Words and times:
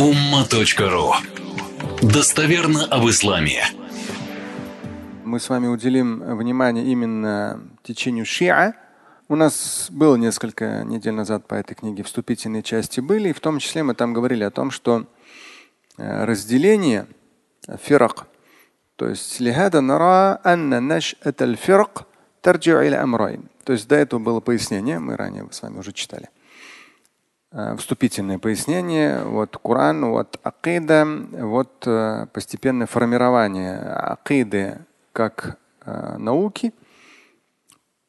umma.ru 0.00 1.12
Достоверно 2.00 2.86
об 2.86 3.06
исламе. 3.10 3.62
Мы 5.26 5.38
с 5.38 5.50
вами 5.50 5.66
уделим 5.66 6.20
внимание 6.38 6.86
именно 6.86 7.60
течению 7.82 8.24
шиа. 8.24 8.72
У 9.28 9.36
нас 9.36 9.88
было 9.90 10.16
несколько 10.16 10.84
недель 10.84 11.12
назад 11.12 11.46
по 11.46 11.54
этой 11.54 11.74
книге 11.74 12.02
вступительные 12.02 12.62
части 12.62 13.00
были, 13.00 13.28
и 13.28 13.32
в 13.34 13.40
том 13.40 13.58
числе 13.58 13.82
мы 13.82 13.94
там 13.94 14.14
говорили 14.14 14.42
о 14.42 14.50
том, 14.50 14.70
что 14.70 15.04
э, 15.98 16.24
разделение 16.24 17.06
фирак, 17.84 18.26
то 18.96 19.06
есть 19.06 19.38
лихада 19.38 19.82
нара 19.82 20.40
анна 20.42 20.80
тарджи'у 22.42 22.86
иля 22.86 23.02
амрайн. 23.02 23.50
То 23.64 23.74
есть 23.74 23.86
до 23.86 23.96
этого 23.96 24.18
было 24.18 24.40
пояснение, 24.40 24.98
мы 24.98 25.16
ранее 25.16 25.46
с 25.50 25.60
вами 25.60 25.78
уже 25.78 25.92
читали. 25.92 26.30
Э, 27.52 27.74
вступительное 27.76 28.38
пояснение, 28.38 29.24
вот 29.24 29.56
Коран, 29.56 30.04
вот 30.04 30.38
акида, 30.44 31.04
вот 31.32 31.82
э, 31.84 32.26
постепенное 32.32 32.86
формирование 32.86 33.76
акиды 33.76 34.78
как 35.12 35.58
э, 35.84 36.16
науки, 36.18 36.72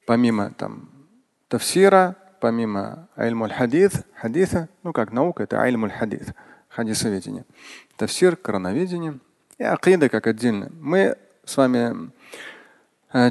помимо 0.05 0.51
там 0.51 0.91
тафсира, 1.47 2.17
помимо 2.39 3.07
айльмуль 3.15 3.51
хадис, 3.51 4.03
хадиса, 4.13 4.69
ну 4.83 4.93
как 4.93 5.11
наука, 5.11 5.41
это 5.41 5.59
айльмуль 5.59 5.91
хадис, 5.91 6.27
хадисоведение, 6.69 7.45
тафсир, 7.97 8.35
короноведение 8.35 9.17
и 9.57 9.63
акида 9.63 10.09
как 10.09 10.27
отдельно. 10.27 10.71
Мы 10.79 11.17
с 11.45 11.57
вами 11.57 12.11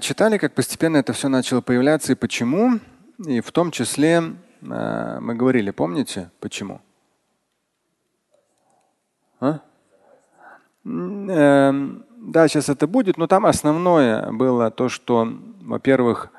читали, 0.00 0.38
как 0.38 0.54
постепенно 0.54 0.96
это 0.96 1.12
все 1.12 1.28
начало 1.28 1.60
появляться 1.60 2.12
и 2.12 2.16
почему, 2.16 2.80
и 3.24 3.40
в 3.40 3.52
том 3.52 3.70
числе 3.70 4.34
мы 4.60 5.34
говорили, 5.34 5.70
помните, 5.70 6.30
почему? 6.40 6.80
А? 9.40 9.60
Эм, 10.84 12.04
да, 12.16 12.48
сейчас 12.48 12.68
это 12.68 12.86
будет, 12.86 13.16
но 13.16 13.26
там 13.26 13.46
основное 13.46 14.30
было 14.32 14.70
то, 14.70 14.88
что, 14.88 15.28
во-первых, 15.62 16.30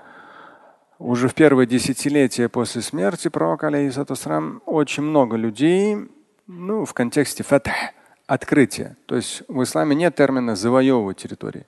уже 0.99 1.27
в 1.27 1.33
первое 1.33 1.65
десятилетие 1.65 2.47
после 2.47 2.81
смерти 2.81 3.27
пророка, 3.27 3.67
алейхиссалам, 3.67 4.61
очень 4.65 5.03
много 5.03 5.35
людей, 5.35 5.97
ну, 6.47 6.85
в 6.85 6.93
контексте 6.93 7.43
фатх, 7.43 7.71
открытия. 8.27 8.97
То 9.07 9.15
есть 9.15 9.43
в 9.47 9.63
исламе 9.63 9.95
нет 9.95 10.15
термина 10.15 10.55
завоевывать 10.55 11.17
территории. 11.17 11.65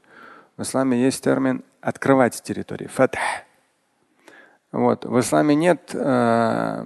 В 0.56 0.62
исламе 0.62 1.02
есть 1.02 1.24
термин 1.24 1.64
открывать 1.82 2.42
территории. 2.44 2.88
Фатх. 2.88 3.18
Вот. 4.74 5.06
В 5.06 5.20
исламе 5.20 5.54
нет 5.54 5.92
э, 5.94 6.86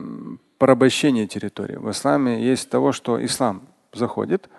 порабощения 0.58 1.26
территории. 1.26 1.78
В 1.78 1.90
исламе 1.90 2.44
есть 2.44 2.70
того, 2.70 2.92
что 2.92 3.24
ислам 3.26 3.62
заходит 3.94 4.50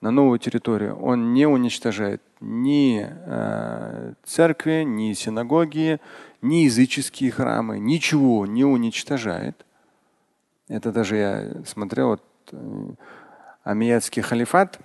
на 0.00 0.10
новую 0.10 0.38
территорию. 0.38 0.96
Он 0.96 1.34
не 1.34 1.44
уничтожает 1.44 2.22
ни 2.40 3.06
э, 3.06 4.14
церкви, 4.24 4.84
ни 4.86 5.12
синагоги, 5.12 6.00
ни 6.40 6.64
языческие 6.64 7.30
храмы, 7.30 7.78
ничего 7.78 8.46
не 8.46 8.64
уничтожает. 8.64 9.66
Это 10.68 10.90
даже 10.90 11.16
я 11.16 11.50
смотрел 11.66 12.08
вот, 12.08 12.22
э, 12.52 12.90
Амиятский 13.62 14.22
халифат, 14.22 14.80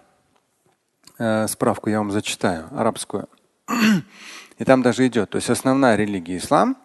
э, 1.17 1.47
справку 1.47 1.89
я 1.89 1.99
вам 1.99 2.11
зачитаю, 2.11 2.67
арабскую. 2.71 3.29
И 4.57 4.65
там 4.65 4.81
даже 4.81 5.07
идет. 5.07 5.29
То 5.29 5.37
есть 5.37 5.49
основная 5.49 5.95
религия 5.95 6.35
ислам– 6.35 6.75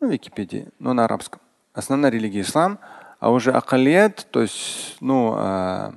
ну, 0.00 0.08
Википедии, 0.08 0.68
но 0.78 0.92
на 0.92 1.04
арабском. 1.04 1.40
Основная 1.72 2.10
религия 2.10 2.42
ислам, 2.42 2.78
а 3.18 3.30
уже 3.30 3.52
акалият, 3.52 4.26
то 4.30 4.42
есть, 4.42 4.96
ну, 5.00 5.34
а, 5.36 5.94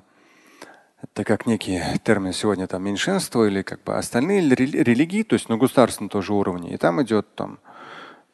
это 1.02 1.24
как 1.24 1.46
некий 1.46 1.82
термин 2.04 2.34
сегодня 2.34 2.68
там 2.68 2.84
меньшинство 2.84 3.46
или 3.46 3.62
как 3.62 3.84
бы 3.84 3.96
остальные 3.96 4.42
религии, 4.50 5.24
то 5.24 5.34
есть 5.34 5.50
на 5.50 5.58
государственном 5.58 6.10
тоже 6.10 6.34
уровне. 6.34 6.74
И 6.74 6.78
там 6.78 7.02
идет 7.02 7.34
там 7.36 7.60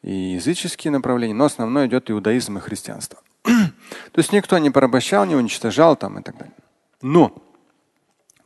и 0.02 0.12
языческие 0.12 0.90
направления, 0.92 1.34
но 1.34 1.44
основное 1.44 1.86
идет 1.86 2.10
иудаизм 2.10 2.58
и 2.58 2.60
христианство. 2.60 3.20
то 3.42 4.18
есть 4.18 4.32
никто 4.32 4.58
не 4.58 4.70
порабощал, 4.70 5.24
не 5.24 5.36
уничтожал 5.36 5.96
там 5.96 6.18
и 6.18 6.22
так 6.22 6.36
далее. 6.36 6.54
Но 7.02 7.32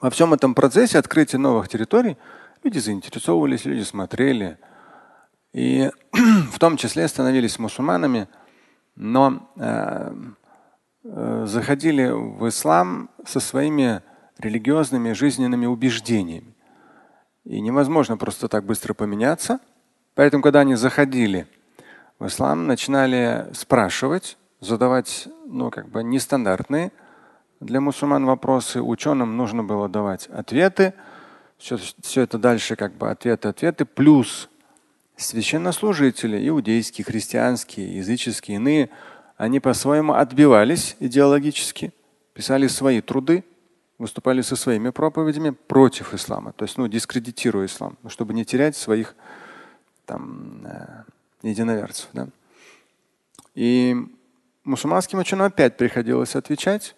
во 0.00 0.10
всем 0.10 0.32
этом 0.34 0.54
процессе 0.54 0.98
открытия 0.98 1.38
новых 1.38 1.68
территорий 1.68 2.16
люди 2.62 2.78
заинтересовывались, 2.78 3.64
люди 3.64 3.82
смотрели– 3.82 4.58
и 5.52 5.90
в 6.52 6.58
том 6.58 6.76
числе 6.76 7.08
становились 7.08 7.58
мусульманами, 7.58 8.28
но 8.96 9.50
э, 9.56 10.14
э, 11.04 11.44
заходили 11.46 12.10
в 12.10 12.48
ислам 12.48 13.10
со 13.24 13.40
своими 13.40 14.02
религиозными 14.38 15.12
жизненными 15.12 15.66
убеждениями. 15.66 16.54
И 17.44 17.60
невозможно 17.60 18.16
просто 18.16 18.48
так 18.48 18.64
быстро 18.64 18.94
поменяться. 18.94 19.60
Поэтому, 20.14 20.42
когда 20.42 20.60
они 20.60 20.74
заходили 20.74 21.46
в 22.18 22.26
ислам, 22.26 22.66
начинали 22.66 23.46
спрашивать, 23.54 24.36
задавать 24.60 25.28
ну, 25.46 25.70
как 25.70 25.88
бы 25.88 26.04
нестандартные 26.04 26.92
для 27.60 27.80
мусульман 27.80 28.26
вопросы. 28.26 28.82
Ученым 28.82 29.36
нужно 29.36 29.64
было 29.64 29.88
давать 29.88 30.26
ответы. 30.28 30.94
Все, 31.56 31.78
все 32.00 32.22
это 32.22 32.38
дальше 32.38 32.76
как 32.76 32.92
бы 32.92 33.10
ответы, 33.10 33.48
ответы. 33.48 33.84
Плюс 33.84 34.49
священнослужители, 35.20 36.48
иудейские, 36.48 37.04
христианские, 37.04 37.96
языческие, 37.96 38.56
иные, 38.56 38.90
они 39.36 39.60
по-своему 39.60 40.14
отбивались 40.14 40.96
идеологически, 41.00 41.92
писали 42.34 42.66
свои 42.66 43.00
труды, 43.00 43.44
выступали 43.98 44.40
со 44.40 44.56
своими 44.56 44.90
проповедями 44.90 45.50
против 45.50 46.14
ислама, 46.14 46.52
то 46.52 46.64
есть 46.64 46.78
ну, 46.78 46.88
дискредитируя 46.88 47.66
ислам, 47.66 47.98
чтобы 48.08 48.32
не 48.34 48.44
терять 48.44 48.76
своих 48.76 49.14
там, 50.06 50.66
э, 50.66 51.04
единоверцев. 51.42 52.08
Да? 52.12 52.28
И 53.54 53.96
мусульманским 54.64 55.18
ученым 55.18 55.46
опять 55.46 55.76
приходилось 55.76 56.34
отвечать. 56.34 56.96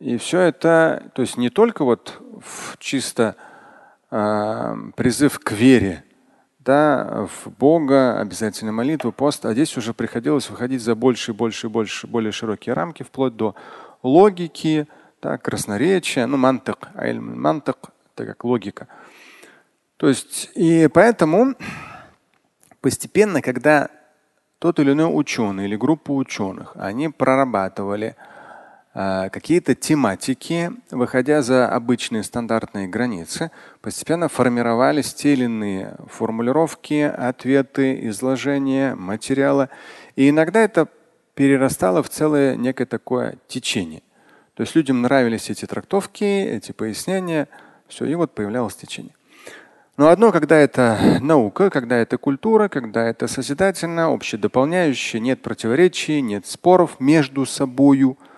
И 0.00 0.16
все 0.16 0.40
это, 0.40 1.12
то 1.14 1.22
есть 1.22 1.36
не 1.36 1.48
только 1.48 1.84
вот 1.84 2.20
в 2.40 2.76
чисто 2.78 3.36
э, 4.10 4.74
призыв 4.96 5.38
к 5.38 5.52
вере, 5.52 6.04
да, 6.64 7.26
в 7.26 7.50
Бога, 7.50 8.20
обязательно 8.20 8.72
молитву, 8.72 9.12
пост. 9.12 9.44
А 9.44 9.52
здесь 9.52 9.76
уже 9.76 9.94
приходилось 9.94 10.48
выходить 10.48 10.82
за 10.82 10.94
больше 10.94 11.32
и 11.32 11.34
больше 11.34 11.66
и 11.66 11.70
больше, 11.70 12.06
более 12.06 12.32
широкие 12.32 12.74
рамки, 12.74 13.02
вплоть 13.02 13.36
до 13.36 13.54
логики, 14.02 14.86
да, 15.20 15.38
красноречия, 15.38 16.26
ну, 16.26 16.36
мантык, 16.36 16.88
мантык, 16.94 17.76
это 18.14 18.26
как 18.26 18.44
логика. 18.44 18.88
То 19.96 20.08
есть, 20.08 20.50
и 20.54 20.88
поэтому 20.92 21.54
постепенно, 22.80 23.40
когда 23.42 23.88
тот 24.58 24.78
или 24.78 24.92
иной 24.92 25.10
ученый 25.12 25.64
или 25.64 25.76
группа 25.76 26.12
ученых, 26.12 26.72
они 26.76 27.08
прорабатывали 27.08 28.16
какие-то 28.94 29.74
тематики, 29.74 30.70
выходя 30.90 31.40
за 31.40 31.66
обычные 31.66 32.22
стандартные 32.22 32.88
границы, 32.88 33.50
постепенно 33.80 34.28
формировались 34.28 35.14
те 35.14 35.32
или 35.32 35.44
иные 35.44 35.96
формулировки, 36.08 37.00
ответы, 37.00 38.06
изложения, 38.08 38.94
материала. 38.94 39.70
И 40.14 40.28
иногда 40.28 40.60
это 40.60 40.88
перерастало 41.34 42.02
в 42.02 42.10
целое 42.10 42.54
некое 42.56 42.84
такое 42.84 43.36
течение. 43.48 44.02
То 44.54 44.62
есть 44.62 44.76
людям 44.76 45.00
нравились 45.00 45.48
эти 45.48 45.64
трактовки, 45.64 46.24
эти 46.24 46.72
пояснения, 46.72 47.48
все, 47.88 48.04
и 48.04 48.14
вот 48.14 48.34
появлялось 48.34 48.76
течение. 48.76 49.14
Но 49.96 50.08
одно, 50.08 50.32
когда 50.32 50.58
это 50.58 51.18
наука, 51.22 51.70
когда 51.70 51.96
это 51.96 52.18
культура, 52.18 52.68
когда 52.68 53.06
это 53.06 53.26
созидательно, 53.26 54.12
общедополняющее, 54.12 55.20
нет 55.20 55.40
противоречий, 55.40 56.20
нет 56.20 56.46
споров 56.46 57.00
между 57.00 57.46
собою– 57.46 58.18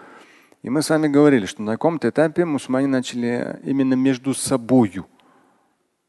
и 0.64 0.70
мы 0.70 0.80
с 0.80 0.88
вами 0.88 1.09
говорили, 1.09 1.44
что 1.44 1.60
на 1.60 1.72
каком-то 1.72 2.09
этапе 2.09 2.47
мусульмане 2.47 2.86
начали 2.86 3.60
именно 3.65 3.92
между 3.92 4.33
собою. 4.33 5.06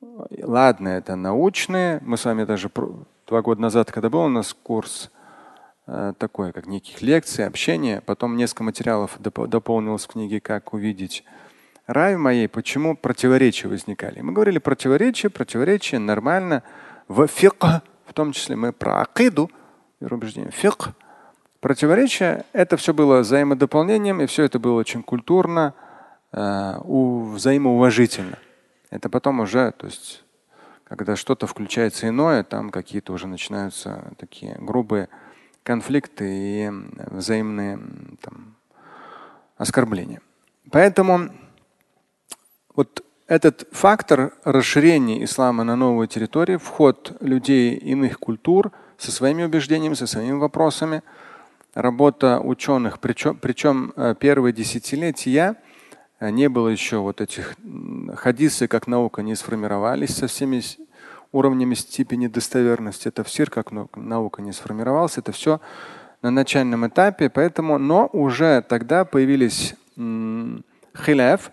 Ладно, 0.02 0.88
это 0.88 1.18
научные. 1.18 2.00
Мы 2.06 2.16
с 2.16 2.24
вами 2.24 2.46
даже 2.46 2.72
два 3.28 3.42
года 3.42 3.62
назад, 3.62 3.92
когда 3.92 4.10
был 4.10 4.22
у 4.22 4.30
нас 4.30 4.54
курс 4.54 5.12
э, 5.88 6.14
такой, 6.18 6.54
как 6.54 6.68
неких 6.68 7.02
лекций, 7.02 7.46
общения, 7.46 8.00
потом 8.00 8.38
несколько 8.38 8.64
материалов 8.64 9.18
доп 9.20 9.46
дополнилось 9.50 10.06
в 10.06 10.08
книге 10.08 10.40
«Как 10.40 10.74
увидеть 10.74 11.26
рай 11.86 12.16
моей», 12.16 12.48
почему 12.48 12.96
противоречия 12.96 13.68
возникали. 13.68 14.22
Мы 14.22 14.32
говорили 14.32 14.60
противоречия, 14.60 15.30
противоречия 15.30 16.00
нормально. 16.00 16.64
В 17.10 17.28
фикх, 17.28 17.82
в 18.06 18.14
том 18.14 18.32
числе 18.32 18.56
мы 18.56 18.72
про 18.72 19.02
акиду, 19.02 19.52
убеждение, 20.00 20.52
фикх– 20.52 20.92
Противоречия– 21.66 22.46
это 22.54 22.78
все 22.78 22.94
было 22.94 23.22
взаимодополнением, 23.22 24.22
и 24.22 24.28
все 24.28 24.44
это 24.44 24.60
было 24.60 24.80
очень 24.80 25.02
культурно, 25.02 25.74
э, 26.32 26.76
взаимоуважительно. 26.86 28.38
Это 28.92 29.10
потом 29.10 29.40
уже, 29.40 29.72
то 29.72 29.88
есть, 29.88 30.24
когда 30.84 31.16
что-то 31.16 31.48
включается 31.48 32.08
иное, 32.08 32.44
там 32.44 32.70
какие-то 32.70 33.14
уже 33.14 33.26
начинаются 33.26 34.14
такие 34.20 34.56
грубые 34.60 35.10
конфликты 35.64 36.26
и 36.30 36.72
взаимные 37.08 37.80
там, 38.22 38.54
оскорбления. 39.58 40.22
Поэтому 40.70 41.32
вот 42.76 43.04
этот 43.26 43.68
фактор 43.72 44.34
расширения 44.44 45.24
ислама 45.24 45.64
на 45.64 45.76
новую 45.76 46.08
территорию, 46.08 46.60
вход 46.60 47.18
людей 47.22 47.74
иных 47.74 48.20
культур 48.20 48.72
со 49.00 49.12
своими 49.12 49.42
убеждениями, 49.42 49.96
со 49.96 50.06
своими 50.06 50.38
вопросами, 50.38 51.02
работа 51.76 52.40
ученых, 52.40 53.00
причем, 53.00 53.36
причем 53.36 53.94
э, 53.96 54.16
первые 54.20 54.54
десятилетия 54.54 55.58
э, 56.20 56.32
не 56.32 56.50
было 56.50 56.70
еще 56.70 56.98
вот 56.98 57.22
этих 57.22 57.56
хадисы 58.16 58.68
как 58.68 58.88
наука 58.88 59.22
не 59.22 59.36
сформировались 59.36 60.16
со 60.16 60.28
всеми 60.28 60.62
уровнями 61.32 61.76
степени 61.76 62.28
достоверности. 62.28 63.10
Это 63.10 63.24
все 63.24 63.46
как 63.46 63.72
наука 63.96 64.42
не 64.42 64.54
сформировался. 64.54 65.20
Это 65.20 65.34
все 65.34 65.60
на 66.22 66.32
начальном 66.32 66.88
этапе. 66.88 67.30
Поэтому, 67.30 67.78
но 67.78 68.10
уже 68.14 68.64
тогда 68.68 69.04
появились 69.04 69.76
хиляф, 69.98 71.52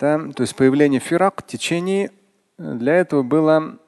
да, 0.00 0.18
то 0.18 0.40
есть 0.40 0.56
появление 0.56 1.00
фирак, 1.00 1.42
течений. 1.46 2.10
Для 2.56 2.94
этого 2.96 3.22
было 3.22 3.78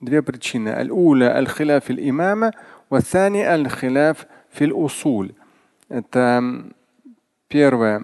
две 0.00 0.22
причины. 0.22 0.68
Аль-уля 0.68 1.34
аль-хиляф 1.36 1.90
имама, 1.90 2.52
ваthani 2.88 3.42
аль-хиляф 3.42 4.26
фил 4.52 4.78
усуль. 4.78 5.34
Это 5.88 6.64
первая 7.48 8.02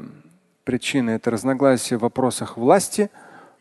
причина– 0.64 1.10
это 1.12 1.30
разногласия 1.30 1.96
в 1.96 2.02
вопросах 2.02 2.56
власти. 2.56 3.10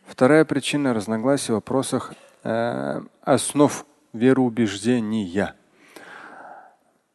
Вторая 0.06 0.44
причина– 0.44 0.92
разногласия 0.94 1.52
в 1.52 1.56
вопросах 1.56 2.14
э, 2.44 3.00
основ 3.22 3.86
вероубеждения. 4.12 5.54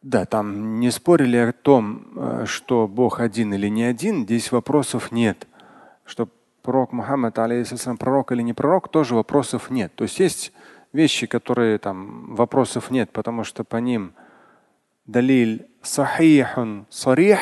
Да, 0.02 0.26
там 0.26 0.80
не 0.80 0.92
спорили 0.92 1.38
о 1.38 1.52
том, 1.52 2.08
э, 2.16 2.46
что 2.46 2.88
Бог 2.88 3.20
один 3.20 3.54
или 3.54 3.68
не 3.68 3.84
один, 3.84 4.24
здесь 4.24 4.52
вопросов 4.52 5.12
нет. 5.12 5.48
Что 6.06 6.28
пророк 6.62 6.92
Мухаммад, 6.92 7.38
алейхиссалам, 7.40 7.98
пророк 7.98 8.32
или 8.32 8.42
не 8.42 8.54
пророк, 8.54 8.90
тоже 8.90 9.16
вопросов 9.16 9.70
нет. 9.70 9.94
То 9.96 10.04
есть 10.04 10.20
есть 10.20 10.52
вещи, 10.92 11.28
которые 11.28 11.78
там 11.78 12.36
вопросов 12.36 12.92
нет, 12.92 13.12
потому 13.12 13.44
что 13.44 13.64
по 13.64 13.78
ним 13.78 14.14
далиль 15.06 15.68
сахихун 15.82 16.86
сарих, 16.90 17.40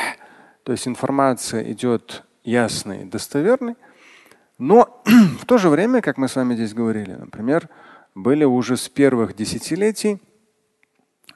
то 0.63 0.71
есть 0.71 0.87
информация 0.87 1.71
идет 1.71 2.23
ясной, 2.43 3.05
достоверной. 3.05 3.75
Но 4.57 5.01
в 5.39 5.45
то 5.45 5.57
же 5.57 5.69
время, 5.69 6.01
как 6.01 6.17
мы 6.17 6.27
с 6.27 6.35
вами 6.35 6.55
здесь 6.55 6.73
говорили, 6.73 7.13
например, 7.13 7.69
были 8.15 8.43
уже 8.43 8.77
с 8.77 8.89
первых 8.89 9.35
десятилетий 9.35 10.21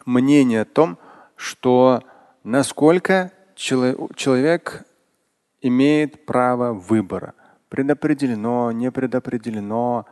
мнения 0.05 0.61
о 0.61 0.65
том, 0.65 0.97
что 1.35 2.03
насколько 2.43 3.31
человек 3.55 4.85
имеет 5.61 6.25
право 6.25 6.73
выбора. 6.73 7.33
Предопределено, 7.69 8.71
не 8.71 8.91
предопределено. 8.91 10.05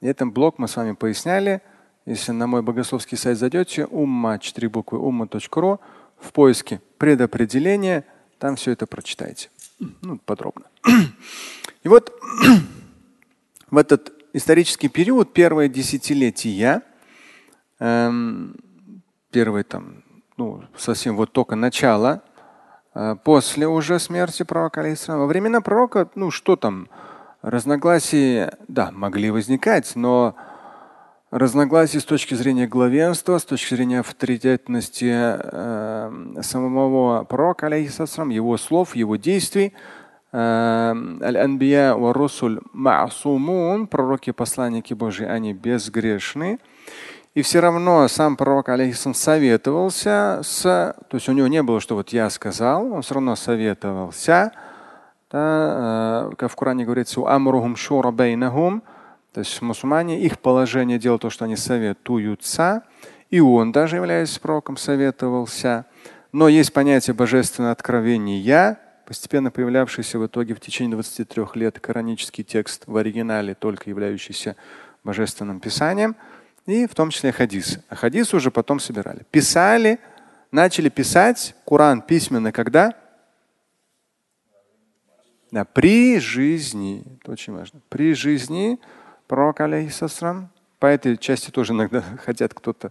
И 0.00 0.06
этот 0.06 0.32
блок 0.32 0.58
мы 0.58 0.68
с 0.68 0.76
вами 0.76 0.92
поясняли. 0.92 1.60
Если 2.10 2.32
на 2.32 2.48
мой 2.48 2.60
богословский 2.60 3.16
сайт 3.16 3.38
зайдете, 3.38 3.86
умма, 3.86 4.40
4 4.40 4.68
буквы 4.68 4.98
умма.ру, 4.98 5.80
в 6.18 6.32
поиске 6.32 6.80
предопределения, 6.98 8.04
там 8.40 8.56
все 8.56 8.72
это 8.72 8.88
прочитайте. 8.88 9.48
Ну, 10.02 10.18
подробно. 10.18 10.64
И 11.84 11.88
вот 11.88 12.12
в 13.70 13.76
этот 13.76 14.12
исторический 14.32 14.88
период, 14.88 15.32
первое 15.32 15.68
десятилетия, 15.68 16.82
эм, 17.78 18.56
первые 19.30 19.62
там, 19.62 20.02
ну, 20.36 20.64
совсем 20.76 21.16
вот 21.16 21.30
только 21.30 21.54
начало, 21.54 22.24
э, 22.92 23.14
после 23.22 23.68
уже 23.68 24.00
смерти 24.00 24.42
пророка, 24.42 24.82
во 25.06 25.26
времена 25.26 25.60
пророка, 25.60 26.10
ну 26.16 26.32
что 26.32 26.56
там, 26.56 26.88
разногласия, 27.40 28.58
да, 28.66 28.90
могли 28.90 29.30
возникать, 29.30 29.92
но 29.94 30.34
разногласий 31.30 32.00
с 32.00 32.04
точки 32.04 32.34
зрения 32.34 32.66
главенства, 32.66 33.38
с 33.38 33.44
точки 33.44 33.74
зрения 33.74 34.00
авторитетности 34.00 35.12
э, 35.12 36.42
самого 36.42 37.24
пророка, 37.24 37.66
алейхиссалам, 37.66 38.30
его 38.30 38.56
слов, 38.56 38.96
его 38.96 39.16
действий. 39.16 39.72
Э, 40.32 40.92
Аль-Анбия 41.22 41.94
ва 41.94 42.12
Русуль 42.12 42.60
пророки, 43.90 44.32
посланники 44.32 44.94
Божьи, 44.94 45.24
они 45.24 45.52
безгрешны. 45.52 46.58
И 47.34 47.42
все 47.42 47.60
равно 47.60 48.08
сам 48.08 48.36
пророк, 48.36 48.68
алейхиссалам, 48.68 49.14
советовался 49.14 50.40
с, 50.42 50.62
то 50.62 51.14
есть 51.14 51.28
у 51.28 51.32
него 51.32 51.46
не 51.46 51.62
было, 51.62 51.80
что 51.80 51.94
вот 51.94 52.08
я 52.08 52.28
сказал, 52.28 52.92
он 52.92 53.02
все 53.02 53.14
равно 53.14 53.36
советовался. 53.36 54.52
Да, 55.30 56.30
э, 56.32 56.34
как 56.36 56.50
в 56.50 56.56
Коране 56.56 56.84
говорится, 56.84 57.20
амрухум 57.24 57.76
шура 57.76 58.10
бейнахум, 58.10 58.82
то 59.32 59.40
есть 59.40 59.62
мусульмане, 59.62 60.20
их 60.20 60.40
положение 60.40 60.98
дело 60.98 61.18
то, 61.18 61.30
что 61.30 61.44
они 61.44 61.56
советуются. 61.56 62.82
И 63.30 63.38
он 63.40 63.70
даже, 63.70 63.96
являясь 63.96 64.38
пророком, 64.38 64.76
советовался. 64.76 65.86
Но 66.32 66.48
есть 66.48 66.72
понятие 66.72 67.14
божественного 67.14 67.72
откровения, 67.72 68.78
постепенно 69.06 69.50
появлявшийся 69.50 70.18
в 70.18 70.26
итоге 70.26 70.54
в 70.54 70.60
течение 70.60 70.94
23 70.94 71.44
лет 71.54 71.78
коранический 71.78 72.44
текст 72.44 72.84
в 72.86 72.96
оригинале, 72.96 73.54
только 73.54 73.88
являющийся 73.88 74.56
божественным 75.04 75.60
писанием, 75.60 76.16
и 76.66 76.86
в 76.86 76.94
том 76.94 77.10
числе 77.10 77.32
хадисы. 77.32 77.82
А 77.88 77.94
хадисы 77.94 78.36
уже 78.36 78.50
потом 78.50 78.80
собирали. 78.80 79.24
Писали, 79.30 79.98
начали 80.50 80.88
писать 80.88 81.54
Коран 81.66 82.02
письменно 82.02 82.52
когда? 82.52 82.94
Да, 85.50 85.64
при 85.64 86.20
жизни. 86.20 87.04
Это 87.20 87.32
очень 87.32 87.52
важно. 87.52 87.80
При 87.88 88.14
жизни 88.14 88.78
пророк, 89.30 89.60
алейхиссалам. 89.60 90.50
По 90.80 90.86
этой 90.86 91.16
части 91.16 91.50
тоже 91.50 91.72
иногда 91.72 92.02
хотят 92.24 92.52
кто-то 92.52 92.90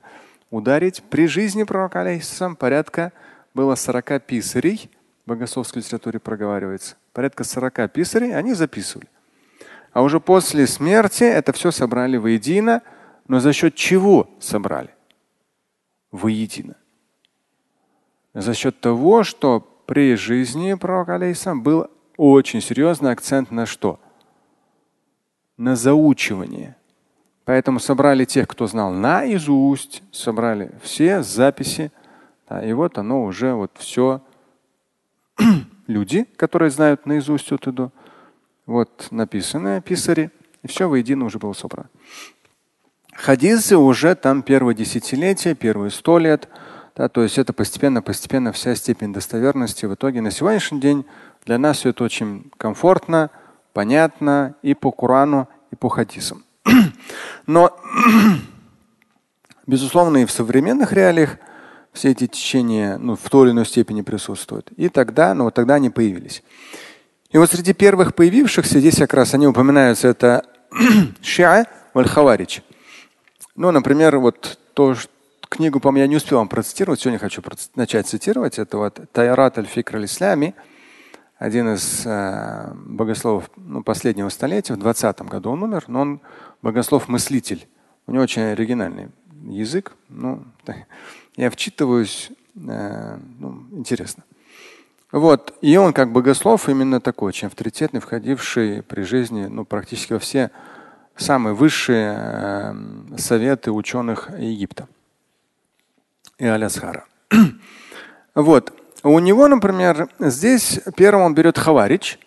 ударить. 0.50 1.04
При 1.10 1.28
жизни 1.28 1.64
пророка, 1.64 2.00
алейхиссалам, 2.00 2.56
порядка 2.56 3.12
было 3.54 3.76
40 3.76 4.26
писарей, 4.26 4.90
в 5.26 5.30
богословской 5.30 5.82
литературе 5.82 6.20
проговаривается. 6.20 6.96
Порядка 7.12 7.44
40 7.44 7.92
писарей 7.92 8.34
они 8.34 8.54
записывали. 8.54 9.10
А 9.92 10.02
уже 10.02 10.22
после 10.22 10.66
смерти 10.66 11.26
это 11.26 11.52
все 11.52 11.72
собрали 11.72 12.16
воедино. 12.16 12.84
Но 13.28 13.42
за 13.42 13.52
счет 13.52 13.76
чего 13.76 14.30
собрали? 14.40 14.90
Воедино. 16.12 16.76
За 18.34 18.54
счет 18.54 18.80
того, 18.80 19.24
что 19.24 19.60
при 19.86 20.16
жизни 20.16 20.74
пророка 20.76 21.16
алейхиссалам 21.16 21.62
был 21.62 21.92
очень 22.16 22.62
серьезный 22.62 23.12
акцент 23.12 23.52
на 23.52 23.66
что? 23.66 24.00
На 25.60 25.76
заучивание. 25.76 26.78
Поэтому 27.44 27.80
собрали 27.80 28.26
тех, 28.26 28.48
кто 28.48 28.66
знал 28.66 28.92
наизусть, 28.92 30.02
собрали 30.12 30.72
все 30.82 31.22
записи. 31.22 31.92
Да, 32.50 32.66
и 32.66 32.72
вот 32.74 32.98
оно 32.98 33.26
уже 33.26 33.54
вот 33.54 33.72
все 33.78 34.22
люди, 35.88 36.26
которые 36.38 36.72
знают 36.72 37.06
наизусть 37.06 37.52
от 37.52 37.68
и 37.68 37.72
вот 38.66 39.08
написанное 39.12 39.82
писари, 39.82 40.32
и 40.64 40.68
все 40.68 40.88
воедино 40.88 41.26
уже 41.26 41.40
было 41.40 41.54
собрано. 41.54 41.90
Хадисы 43.14 43.76
уже 43.76 44.16
там 44.16 44.44
первое 44.44 44.74
десятилетие, 44.74 45.56
первые 45.56 45.92
сто 45.92 46.20
лет. 46.20 46.48
Да, 46.96 47.10
то 47.10 47.22
есть 47.22 47.38
это 47.38 47.52
постепенно-постепенно 47.52 48.54
вся 48.54 48.76
степень 48.76 49.12
достоверности. 49.12 49.86
В 49.86 49.94
итоге 49.94 50.22
на 50.22 50.32
сегодняшний 50.32 50.80
день 50.80 51.06
для 51.46 51.58
нас 51.58 51.78
все 51.80 51.90
это 51.90 52.04
очень 52.06 52.50
комфортно, 52.58 53.30
понятно 53.80 54.56
и 54.62 54.74
по 54.74 54.92
Корану, 54.92 55.48
и 55.72 55.76
по 55.78 55.88
хадисам. 55.88 56.44
Но, 57.48 57.80
безусловно, 59.68 60.18
и 60.18 60.26
в 60.26 60.32
современных 60.32 60.92
реалиях 60.92 61.38
все 61.94 62.12
эти 62.12 62.28
течения 62.28 62.98
ну, 62.98 63.16
в 63.16 63.30
той 63.30 63.46
или 63.46 63.52
иной 63.54 63.66
степени 63.66 64.02
присутствуют. 64.02 64.70
И 64.76 64.90
тогда, 64.90 65.34
ну, 65.34 65.46
вот 65.46 65.54
тогда 65.54 65.76
они 65.76 65.90
появились. 65.90 66.44
И 67.32 67.38
вот 67.38 67.50
среди 67.50 67.72
первых 67.72 68.16
появившихся 68.16 68.82
здесь 68.82 68.98
как 68.98 69.14
раз 69.14 69.34
они 69.34 69.48
упоминаются, 69.48 70.10
это 70.10 70.44
Шиа 71.22 71.66
валь-Хаварич. 71.94 72.62
Ну, 73.56 73.72
например, 73.72 74.18
вот 74.18 74.60
то, 74.74 74.94
книгу, 75.48 75.80
по-моему, 75.80 76.04
я 76.04 76.08
не 76.10 76.18
успел 76.18 76.40
вам 76.40 76.50
процитировать, 76.50 77.00
сегодня 77.00 77.18
хочу 77.18 77.42
начать 77.76 78.08
цитировать. 78.08 78.60
Это 78.60 78.78
вот 78.78 79.00
Тайрат 79.14 79.58
аль-Фикр 79.58 79.96
аль-Ислями, 79.96 80.54
один 81.40 81.74
из 81.74 82.06
э, 82.06 82.74
богословов 82.86 83.50
ну, 83.56 83.82
последнего 83.82 84.28
столетия, 84.28 84.74
в 84.74 84.78
20 84.78 85.22
году 85.22 85.52
он 85.52 85.64
умер, 85.64 85.86
но 85.88 86.02
он 86.02 86.22
богослов-мыслитель. 86.62 87.66
У 88.08 88.12
него 88.12 88.24
очень 88.24 88.42
оригинальный 88.42 89.08
язык. 89.46 89.94
Ну, 90.10 90.44
я 91.38 91.50
вчитываюсь, 91.50 92.30
э, 92.56 93.18
ну, 93.40 93.64
интересно. 93.72 94.24
Вот. 95.14 95.58
И 95.62 95.78
он 95.78 95.94
как 95.94 96.12
богослов 96.12 96.68
именно 96.68 97.00
такой, 97.00 97.30
очень 97.30 97.48
авторитетный, 97.48 98.02
входивший 98.02 98.84
при 98.84 99.04
жизни 99.04 99.46
ну, 99.46 99.64
практически 99.64 100.14
во 100.14 100.20
все 100.20 100.52
самые 101.16 101.56
высшие 101.56 102.16
э, 102.18 102.74
советы 103.18 103.72
ученых 103.72 104.30
Египта 104.38 104.90
и 106.38 106.46
Алясхара. 106.46 107.06
вот. 108.36 108.74
У 109.04 109.18
него, 109.20 109.48
например, 109.48 110.10
здесь 110.20 110.82
первым 110.98 111.24
он 111.24 111.34
берет 111.34 111.58
Хаварич. 111.58 112.20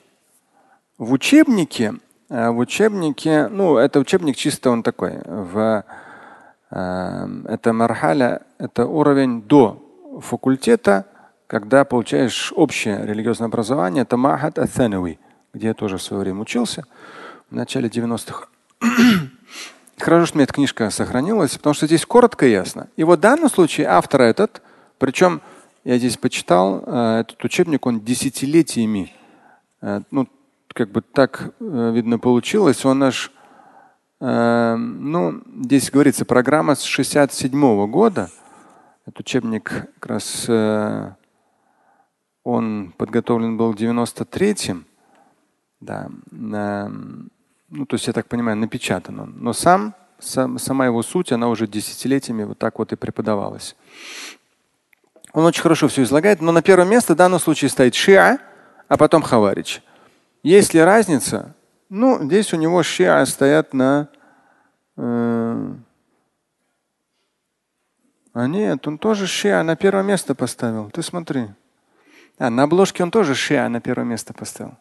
В 0.97 1.13
учебнике, 1.13 1.95
э, 2.31 2.49
в 2.49 2.59
учебнике, 2.59 3.49
ну, 3.49 3.77
это 3.77 4.01
учебник 4.01 4.37
чисто 4.37 4.71
он 4.71 4.83
такой. 4.83 5.19
В, 5.27 5.85
э, 6.71 7.29
это 7.49 7.73
мархаля, 7.75 8.43
это 8.59 8.87
уровень 8.87 9.43
до 9.43 9.83
факультета, 10.23 11.05
когда 11.47 11.85
получаешь 11.85 12.53
общее 12.57 13.05
религиозное 13.05 13.49
образование, 13.49 14.03
это 14.03 14.17
Махат 14.17 14.59
Атанави, 14.59 15.19
где 15.53 15.69
я 15.69 15.75
тоже 15.75 15.99
в 15.99 16.03
свое 16.03 16.23
время 16.23 16.41
учился 16.41 16.85
в 17.51 17.55
начале 17.55 17.91
90-х. 17.91 18.49
Хорошо, 19.99 20.27
что 20.27 20.35
у 20.35 20.39
меня 20.39 20.45
эта 20.45 20.55
книжка 20.55 20.89
сохранилась, 20.89 21.57
потому 21.59 21.75
что 21.75 21.87
здесь 21.87 22.07
коротко 22.07 22.47
и 22.47 22.51
ясно. 22.51 22.89
И 22.97 23.05
вот 23.05 23.19
в 23.19 23.23
данном 23.23 23.51
случае 23.51 23.89
автор 23.89 24.23
этот, 24.23 24.63
причем 24.99 25.43
я 25.85 25.99
здесь 25.99 26.17
почитал, 26.17 26.83
э, 26.87 27.21
этот 27.21 27.43
учебник, 27.45 27.87
он 27.87 28.01
десятилетиями, 28.01 29.13
э, 29.81 30.01
ну, 30.11 30.29
как 30.69 30.91
бы 30.91 31.03
так, 31.03 31.55
э, 31.61 31.93
видно, 31.93 32.19
получилось. 32.19 32.85
Он 32.85 32.99
наш, 32.99 33.31
ну, 34.21 35.43
здесь 35.65 35.91
говорится, 35.91 36.25
программа 36.25 36.77
с 36.77 36.83
67 36.83 37.75
-го 37.75 37.89
года. 37.89 38.31
Этот 39.05 39.19
учебник 39.19 39.89
как 39.99 40.07
раз 40.07 40.49
он 42.45 42.95
подготовлен 42.97 43.57
был 43.57 43.73
в 43.73 43.75
93-м. 43.75 44.87
Да. 45.81 46.09
Ну, 46.31 47.87
то 47.87 47.97
есть, 47.97 48.07
я 48.07 48.13
так 48.13 48.29
понимаю, 48.29 48.57
напечатан 48.59 49.19
он. 49.19 49.35
Но 49.41 49.53
сам, 49.53 49.93
сам, 50.21 50.57
сама 50.59 50.87
его 50.87 51.03
суть, 51.03 51.33
она 51.33 51.49
уже 51.49 51.67
десятилетиями 51.67 52.45
вот 52.45 52.59
так 52.59 52.79
вот 52.79 52.93
и 52.93 52.97
преподавалась. 52.97 53.75
Он 55.33 55.45
очень 55.45 55.63
хорошо 55.63 55.89
все 55.89 56.03
излагает, 56.03 56.41
но 56.41 56.53
на 56.53 56.63
первом 56.63 56.91
месте 56.91 57.15
в 57.15 57.17
данном 57.17 57.41
случае 57.41 57.71
стоит 57.71 57.95
шиа, 57.95 58.39
а 58.89 58.97
потом 58.97 59.23
хаварич. 59.23 59.83
Есть 60.43 60.75
ли 60.75 60.81
разница? 60.81 61.55
Ну, 61.89 62.23
здесь 62.25 62.53
у 62.53 62.57
него 62.57 62.83
шиа 62.83 63.25
стоят 63.27 63.73
на… 63.73 64.09
Э, 64.97 65.75
а 68.35 68.47
нет, 68.47 68.87
он 68.87 68.99
тоже 68.99 69.27
шиа 69.27 69.63
на 69.63 69.77
первое 69.77 70.03
место 70.03 70.35
поставил. 70.35 70.91
Ты 70.91 71.03
смотри. 71.03 71.49
А, 72.39 72.51
на 72.51 72.65
обложке 72.65 73.03
он 73.03 73.11
тоже 73.11 73.35
шиа 73.35 73.69
на 73.69 73.81
первое 73.81 74.05
место 74.05 74.35
поставил. 74.35 74.77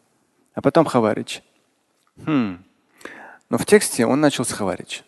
А 0.54 0.60
потом 0.60 0.84
хаварич. 0.84 1.42
Хм. 2.26 2.62
Но 3.48 3.58
в 3.58 3.66
тексте 3.66 4.06
он 4.06 4.20
начал 4.20 4.44
с 4.44 4.52
хаварич. 4.52 5.04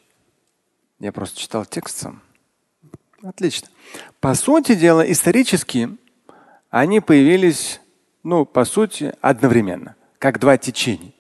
Я 1.00 1.12
просто 1.12 1.38
читал 1.38 1.64
текст 1.64 1.98
сам. 1.98 2.22
Отлично. 3.25 3.69
По 4.21 4.35
сути 4.35 4.75
дела, 4.75 5.00
исторически 5.11 5.97
они 6.69 7.00
появились, 7.00 7.81
ну, 8.23 8.45
по 8.45 8.64
сути, 8.66 9.14
одновременно, 9.23 9.97
как 10.19 10.38
два 10.38 10.59
течения. 10.59 11.12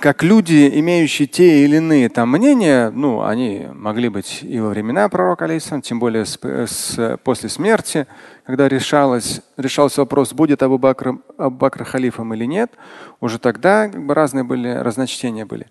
как 0.00 0.22
люди, 0.22 0.70
имеющие 0.74 1.26
те 1.26 1.64
или 1.64 1.78
иные 1.78 2.08
там 2.10 2.30
мнения, 2.30 2.90
ну, 2.90 3.24
они 3.24 3.66
могли 3.72 4.08
быть 4.08 4.40
и 4.42 4.60
во 4.60 4.68
времена 4.68 5.08
пророка, 5.08 5.46
алейсалам, 5.46 5.82
тем 5.82 5.98
более 5.98 6.26
с, 6.26 6.38
с, 6.40 7.18
после 7.24 7.48
смерти, 7.48 8.06
когда 8.44 8.68
решалось, 8.68 9.40
решался 9.56 10.02
вопрос, 10.02 10.32
будет 10.32 10.62
Абу 10.62 10.78
Бакр, 10.78 11.18
Абу 11.38 11.56
Бакр 11.56 11.84
халифом 11.84 12.34
или 12.34 12.44
нет, 12.44 12.70
уже 13.20 13.40
тогда 13.40 13.88
как 13.88 14.04
бы 14.04 14.14
разные 14.14 14.44
были, 14.44 14.68
разночтения 14.68 15.44
были. 15.44 15.66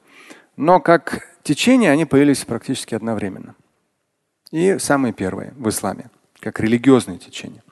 Но 0.58 0.82
как 0.82 1.28
течение 1.44 1.92
они 1.92 2.06
появились 2.06 2.44
практически 2.44 2.94
одновременно. 2.94 3.56
И 4.54 4.78
самые 4.78 5.14
первые 5.14 5.52
в 5.58 5.68
исламе, 5.68 6.12
как 6.40 6.60
религиозные 6.60 7.18
течения. 7.18 7.64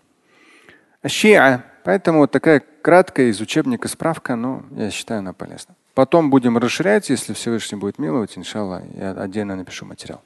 А 1.04 1.62
поэтому 1.84 2.18
вот 2.18 2.32
такая 2.32 2.64
краткая 2.82 3.28
из 3.28 3.40
учебника 3.40 3.88
справка, 3.88 4.36
но 4.36 4.64
я 4.72 4.90
считаю, 4.90 5.20
она 5.20 5.32
полезна. 5.32 5.76
Потом 5.94 6.32
будем 6.32 6.58
расширять, 6.58 7.12
если 7.12 7.34
Всевышний 7.34 7.78
будет 7.78 8.00
миловать, 8.00 8.36
иншаллах, 8.36 8.82
я 8.96 9.12
отдельно 9.12 9.56
напишу 9.56 9.86
материал. 9.86 10.24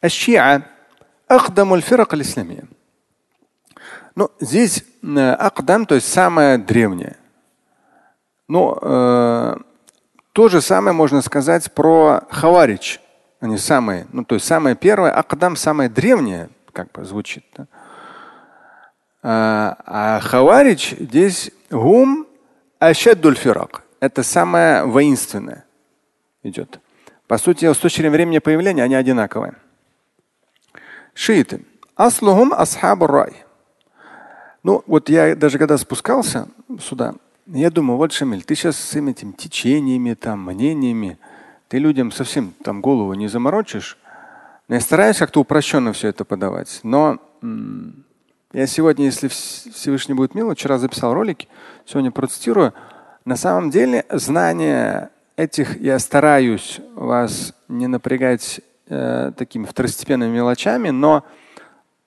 Аш-шиа 0.00 0.62
ахдамуль 1.26 1.82
фирак 1.82 2.12
аль 2.12 2.22
Ну, 4.14 4.30
здесь 4.38 4.84
э, 5.02 5.32
акдам, 5.32 5.86
то 5.86 5.96
есть 5.96 6.06
самое 6.06 6.56
древнее. 6.56 7.16
Ну, 8.46 8.78
э, 8.80 9.56
то 10.30 10.48
же 10.48 10.60
самое 10.60 10.94
можно 10.94 11.20
сказать 11.20 11.72
про 11.72 12.22
хаварич. 12.30 13.00
Они 13.44 13.58
самые, 13.58 14.06
ну, 14.10 14.24
то 14.24 14.36
есть 14.36 14.46
самое 14.46 14.74
первое, 14.74 15.10
акдам 15.10 15.54
самое 15.54 15.90
древнее, 15.90 16.48
как 16.72 16.90
бы 16.92 17.04
звучит. 17.04 17.44
Да? 17.54 17.66
А, 19.22 19.76
а 19.84 20.20
хаварич 20.20 20.94
здесь 20.98 21.50
гум 21.68 22.26
ашаддуль 22.78 23.36
фирак 23.36 23.84
это 24.00 24.22
самое 24.22 24.84
воинственное 24.84 25.66
идет. 26.42 26.80
По 27.26 27.36
сути, 27.36 27.70
с 27.70 27.76
точки 27.76 28.00
времени 28.00 28.38
появления 28.38 28.82
они 28.82 28.94
одинаковые. 28.94 29.56
Шииты. 31.12 31.66
Аслухум 31.96 32.54
асхабу 32.54 33.06
рай. 33.06 33.44
Ну, 34.62 34.82
вот 34.86 35.10
я 35.10 35.36
даже 35.36 35.58
когда 35.58 35.76
спускался 35.76 36.48
сюда, 36.80 37.14
я 37.44 37.70
думаю, 37.70 37.98
вот 37.98 38.12
Шамиль, 38.12 38.42
ты 38.42 38.54
сейчас 38.54 38.78
с 38.78 38.94
этими 38.94 39.32
течениями, 39.32 40.14
там, 40.14 40.46
мнениями, 40.46 41.18
ты 41.68 41.78
людям 41.78 42.12
совсем 42.12 42.52
там 42.62 42.80
голову 42.80 43.14
не 43.14 43.28
заморочишь. 43.28 43.98
Но 44.68 44.76
я 44.76 44.80
стараюсь 44.80 45.18
как-то 45.18 45.40
упрощенно 45.40 45.92
все 45.92 46.08
это 46.08 46.24
подавать. 46.24 46.80
Но 46.82 47.18
я 48.52 48.66
сегодня, 48.66 49.06
если 49.06 49.28
Всевышний 49.28 50.14
будет 50.14 50.34
мило, 50.34 50.54
вчера 50.54 50.78
записал 50.78 51.12
ролики, 51.12 51.48
сегодня 51.84 52.10
процитирую. 52.10 52.72
На 53.24 53.36
самом 53.36 53.70
деле 53.70 54.06
знание 54.10 55.10
этих 55.36 55.80
я 55.80 55.98
стараюсь 55.98 56.80
вас 56.94 57.54
не 57.68 57.86
напрягать 57.86 58.60
э, 58.88 59.32
такими 59.36 59.64
второстепенными 59.64 60.34
мелочами, 60.34 60.90
но 60.90 61.24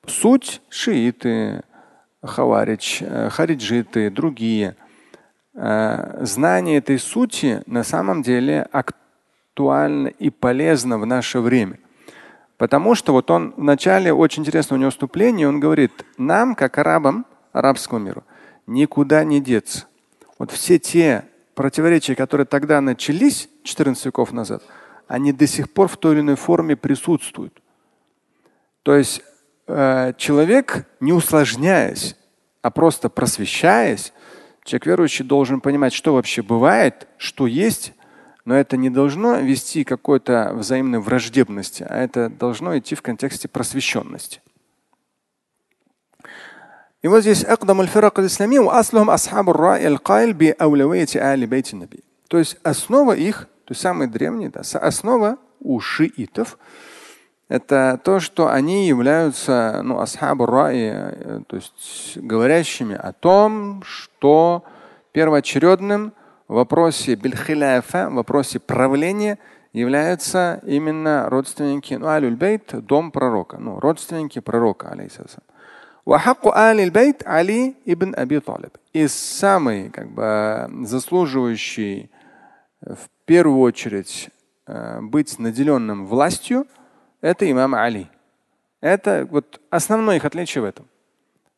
суть 0.05 0.61
шииты, 0.69 1.63
хаварич, 2.23 2.99
э, 3.01 3.29
хариджиты, 3.29 4.09
другие, 4.09 4.75
э, 5.53 6.19
знание 6.23 6.77
этой 6.77 6.99
сути 6.99 7.61
на 7.65 7.83
самом 7.83 8.21
деле 8.21 8.67
актуально 9.57 10.07
и 10.07 10.29
полезно 10.29 10.99
в 10.99 11.05
наше 11.05 11.39
время. 11.39 11.79
Потому 12.57 12.95
что 12.95 13.11
вот 13.13 13.31
он 13.31 13.53
в 13.57 13.63
начале 13.63 14.13
очень 14.13 14.43
интересно 14.43 14.75
у 14.75 14.79
него 14.79 14.91
вступление, 14.91 15.47
он 15.47 15.59
говорит, 15.59 15.91
нам, 16.17 16.55
как 16.55 16.77
арабам, 16.77 17.25
арабскому 17.53 17.99
миру, 17.99 18.23
никуда 18.67 19.23
не 19.23 19.41
деться. 19.41 19.85
Вот 20.37 20.51
все 20.51 20.77
те 20.77 21.25
противоречия, 21.55 22.15
которые 22.15 22.45
тогда 22.45 22.81
начались 22.81 23.49
14 23.63 24.05
веков 24.05 24.31
назад, 24.31 24.63
они 25.07 25.33
до 25.33 25.47
сих 25.47 25.71
пор 25.71 25.87
в 25.87 25.97
той 25.97 26.13
или 26.13 26.21
иной 26.21 26.35
форме 26.35 26.75
присутствуют. 26.75 27.59
То 28.83 28.95
есть 28.95 29.23
э, 29.67 30.13
человек, 30.17 30.85
не 30.99 31.13
усложняясь, 31.13 32.15
а 32.61 32.69
просто 32.69 33.09
просвещаясь, 33.09 34.13
человек 34.63 34.85
верующий 34.85 35.25
должен 35.25 35.61
понимать, 35.61 35.93
что 35.93 36.13
вообще 36.13 36.41
бывает, 36.43 37.07
что 37.17 37.47
есть, 37.47 37.93
но 38.46 38.56
это 38.56 38.76
не 38.76 38.90
должно 38.90 39.36
вести 39.36 39.84
к 39.84 39.88
какой-то 39.88 40.52
взаимной 40.54 40.98
враждебности, 40.98 41.86
а 41.88 41.96
это 41.96 42.28
должно 42.28 42.76
идти 42.76 42.94
в 42.94 43.02
контексте 43.02 43.48
просвещенности. 43.48 44.40
И 47.02 47.08
вот 47.08 47.22
здесь 47.22 47.44
أقدم 47.44 47.80
الفرق 47.80 48.20
الإسلامية 48.20 48.60
وأصلهم 48.60 49.10
أصحاب 49.10 49.50
الرأي 49.50 49.88
القائل 49.88 50.32
بأولوية 50.34 51.08
آل 51.16 51.46
بيت 51.46 51.74
النبي. 51.74 52.04
То 52.28 52.38
есть 52.38 52.56
основа 52.62 53.12
их, 53.12 53.48
то 53.64 53.72
есть 53.72 53.82
самые 53.82 54.08
древние, 54.08 54.48
да, 54.48 54.60
основа 54.60 55.36
у 55.60 55.80
шиитов 55.80 56.58
это 57.52 58.00
то, 58.02 58.18
что 58.18 58.48
они 58.48 58.86
являются 58.88 59.82
ну, 59.84 59.98
асхабу 59.98 60.46
раи, 60.46 60.90
то 61.48 61.56
есть 61.56 62.16
говорящими 62.16 62.94
о 62.94 63.12
том, 63.12 63.82
что 63.84 64.64
первоочередным 65.12 66.14
вопросе 66.53 67.15
бельхиляфа, 67.15 68.09
в 68.09 68.13
вопросе 68.13 68.59
правления 68.59 69.37
являются 69.73 70.61
именно 70.65 71.29
родственники, 71.29 71.93
ну, 71.93 72.07
аль 72.07 72.29
бейт, 72.35 72.73
дом 72.85 73.11
пророка, 73.11 73.57
ну, 73.57 73.79
родственники 73.79 74.39
пророка, 74.39 74.89
алейсалам. 74.89 75.43
Вахаку 76.05 76.51
аль 76.53 76.89
бейт 76.89 77.23
Али 77.25 77.75
ибн 77.83 78.13
Аби 78.17 78.39
Талиб. 78.39 78.77
И 78.93 79.07
самый 79.07 79.89
как 79.89 80.09
бы, 80.11 80.69
заслуживающий 80.85 82.09
э, 82.81 82.93
в 82.93 83.09
первую 83.25 83.59
очередь 83.59 84.29
э, 84.67 85.01
быть 85.01 85.37
наделенным 85.37 86.07
властью, 86.07 86.65
это 87.19 87.49
имам 87.51 87.75
Али. 87.75 88.07
Это 88.79 89.27
вот 89.29 89.59
основное 89.69 90.15
их 90.15 90.23
отличие 90.23 90.61
в 90.61 90.65
этом 90.65 90.87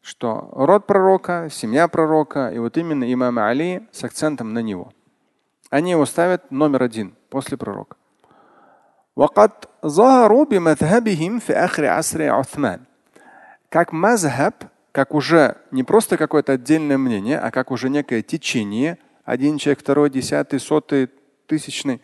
что 0.01 0.49
род 0.53 0.87
пророка, 0.87 1.49
семья 1.51 1.87
пророка 1.87 2.49
и 2.49 2.59
вот 2.59 2.77
именно 2.77 3.11
имам 3.11 3.39
Али 3.39 3.87
с 3.91 4.03
акцентом 4.03 4.53
на 4.53 4.59
него. 4.59 4.91
Они 5.69 5.91
его 5.91 6.05
ставят 6.05 6.51
номер 6.51 6.83
один 6.83 7.15
после 7.29 7.57
пророка. 7.57 7.97
Как 13.69 13.91
мазхаб, 13.91 14.65
как 14.91 15.13
уже 15.13 15.57
не 15.71 15.83
просто 15.83 16.17
какое-то 16.17 16.53
отдельное 16.53 16.97
мнение, 16.97 17.37
а 17.37 17.51
как 17.51 17.69
уже 17.69 17.89
некое 17.89 18.21
течение, 18.21 18.97
один 19.25 19.57
человек, 19.57 19.81
второй, 19.81 20.09
десятый, 20.09 20.59
сотый, 20.59 21.09
тысячный, 21.45 22.01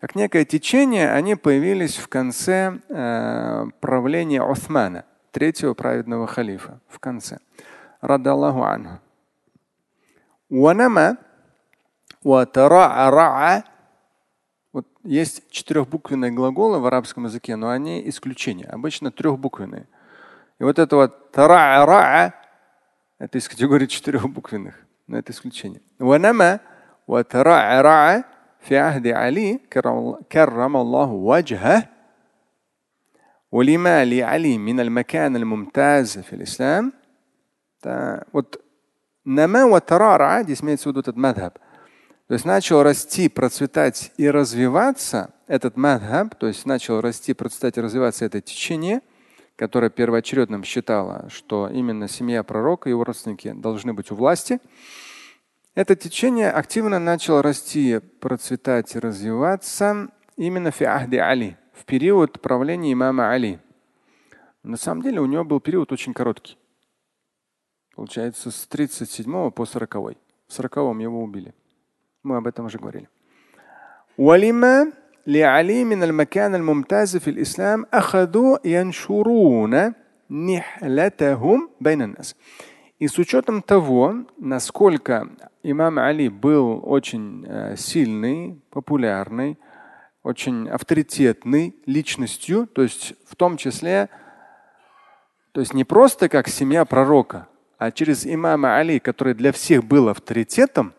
как 0.00 0.14
некое 0.14 0.44
течение, 0.44 1.10
они 1.10 1.34
появились 1.34 1.96
в 1.96 2.08
конце 2.08 2.78
э, 2.88 3.66
правления 3.80 4.42
Османа– 4.42 5.04
третьего 5.35 5.73
праведного 5.73 6.27
халифа, 6.27 6.79
в 6.87 6.99
конце. 6.99 7.39
Радаллаху 8.01 8.63
анху. 8.63 8.99
Ванама 10.49 11.17
ватараа 12.23 13.63
вот 14.73 14.87
есть 15.03 15.49
четырехбуквенные 15.49 16.31
глаголы 16.31 16.79
в 16.79 16.85
арабском 16.85 17.25
языке, 17.25 17.55
но 17.55 17.69
они 17.69 18.07
исключения. 18.09 18.65
Обычно 18.65 19.11
трехбуквенные. 19.11 19.87
И 20.59 20.63
вот 20.63 20.79
это 20.79 20.95
вот 20.95 21.31
тара 21.31 22.33
это 23.19 23.37
из 23.37 23.47
категории 23.47 23.85
четырехбуквенных, 23.85 24.75
но 25.07 25.17
это 25.17 25.31
исключение. 25.31 25.81
Ванама 25.99 26.59
ватараа 27.07 28.23
في 28.61 28.77
عهد 28.77 29.07
علي 29.07 29.59
كرم 30.31 30.77
الله 30.77 31.09
وجهه 31.11 31.87
ولما 33.51 34.05
لعلي 34.05 34.57
من 34.57 34.79
المكان 34.79 35.35
الممتاز 35.35 36.19
في 36.19 36.33
الإسلام 36.33 36.93
вот 38.31 38.61
нама 39.25 39.67
ва 39.67 39.81
тарара, 39.81 40.43
здесь 40.43 40.61
имеется 40.61 40.89
в 40.89 40.91
виду 40.91 40.99
этот 40.99 41.15
мадхаб. 41.15 41.59
То 42.27 42.33
есть 42.33 42.45
начал 42.45 42.81
расти, 42.83 43.27
процветать 43.27 44.11
и 44.17 44.29
развиваться 44.29 45.33
этот 45.47 45.77
мадхаб, 45.77 46.35
то 46.35 46.47
есть 46.47 46.65
начал 46.65 47.01
расти, 47.01 47.33
процветать 47.33 47.77
и 47.77 47.81
развиваться 47.81 48.25
это 48.25 48.39
течение, 48.39 49.01
которое 49.57 49.89
первоочередным 49.89 50.63
считало, 50.63 51.27
что 51.29 51.67
именно 51.67 52.07
семья 52.07 52.43
пророка 52.43 52.89
и 52.89 52.91
его 52.91 53.03
родственники 53.03 53.51
должны 53.51 53.93
быть 53.93 54.11
у 54.11 54.15
власти. 54.15 54.59
Это 55.75 55.95
течение 55.95 56.51
активно 56.51 56.99
начало 56.99 57.41
расти, 57.41 57.99
процветать 58.19 58.95
и 58.95 58.99
развиваться 58.99 60.07
именно 60.37 60.71
в 60.71 60.81
Ахди 60.81 61.17
Али, 61.17 61.57
в 61.75 61.85
период 61.85 62.41
правления 62.41 62.93
имама 62.93 63.31
Али. 63.31 63.59
На 64.63 64.77
самом 64.77 65.01
деле 65.01 65.19
у 65.19 65.25
него 65.25 65.43
был 65.43 65.59
период 65.59 65.91
очень 65.91 66.13
короткий. 66.13 66.57
Получается, 67.95 68.51
с 68.51 68.67
37 68.67 69.51
по 69.51 69.65
40. 69.65 69.95
В 69.95 70.15
40 70.47 70.75
его 71.01 71.23
убили. 71.23 71.53
Мы 72.23 72.37
об 72.37 72.47
этом 72.47 72.65
уже 72.65 72.77
говорили. 72.77 73.07
ولما 74.17 74.91
لعلي 75.27 75.83
من 75.83 76.03
المكان 76.03 76.55
الممتاز 76.55 77.17
في 77.17 77.29
الإسلام 77.29 77.85
أخذوا 77.93 78.57
ينشرون 78.65 79.93
نحلتهم 80.31 81.69
بين 81.81 82.01
الناس. 82.01 82.35
И 82.99 83.07
с 83.07 83.17
учетом 83.17 83.63
того, 83.63 84.25
насколько 84.37 85.27
имам 85.63 85.97
Али 85.97 86.29
был 86.29 86.81
очень 86.83 87.43
э, 87.47 87.75
сильный, 87.75 88.61
популярный, 88.69 89.57
очень 90.26 90.68
авторитетной 90.68 91.76
личностью, 91.86 92.66
то 92.66 92.82
есть 92.82 93.14
в 93.26 93.36
том 93.36 93.56
числе, 93.56 94.08
то 95.52 95.60
есть 95.60 95.72
не 95.72 95.84
просто 95.84 96.28
как 96.28 96.48
семья 96.48 96.84
пророка, 96.84 97.46
а 97.78 97.92
через 97.92 98.26
имама 98.26 98.76
Али, 98.76 98.98
который 98.98 99.34
для 99.34 99.52
всех 99.52 99.84
был 99.84 100.08
авторитетом, 100.08 100.94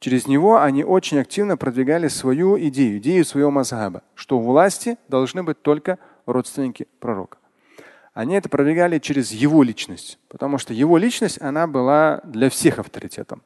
через 0.00 0.26
него 0.26 0.60
они 0.60 0.82
очень 0.82 1.18
активно 1.18 1.56
продвигали 1.56 2.08
свою 2.08 2.58
идею, 2.68 2.98
идею 2.98 3.24
своего 3.24 3.50
мазхаба, 3.50 4.02
что 4.14 4.38
у 4.38 4.42
власти 4.42 4.98
должны 5.08 5.42
быть 5.42 5.62
только 5.62 5.98
родственники 6.26 6.88
пророка 6.98 7.38
они 8.18 8.34
это 8.34 8.48
продвигали 8.48 8.98
через 8.98 9.30
его 9.30 9.62
личность, 9.62 10.18
потому 10.26 10.58
что 10.58 10.74
его 10.74 10.98
личность, 10.98 11.40
она 11.40 11.68
была 11.68 12.20
для 12.24 12.50
всех 12.50 12.80
авторитетом. 12.80 13.42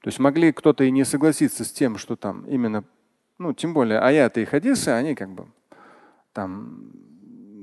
То 0.00 0.08
есть 0.08 0.18
могли 0.18 0.50
кто-то 0.50 0.82
и 0.82 0.90
не 0.90 1.04
согласиться 1.04 1.66
с 1.66 1.70
тем, 1.70 1.98
что 1.98 2.16
там 2.16 2.46
именно, 2.46 2.84
ну, 3.40 3.54
тем 3.54 3.72
более 3.72 4.00
аяты 4.00 4.42
и 4.42 4.44
хадисы, 4.44 4.90
они 4.90 5.14
как 5.14 5.30
бы 5.30 5.46
там, 6.34 6.92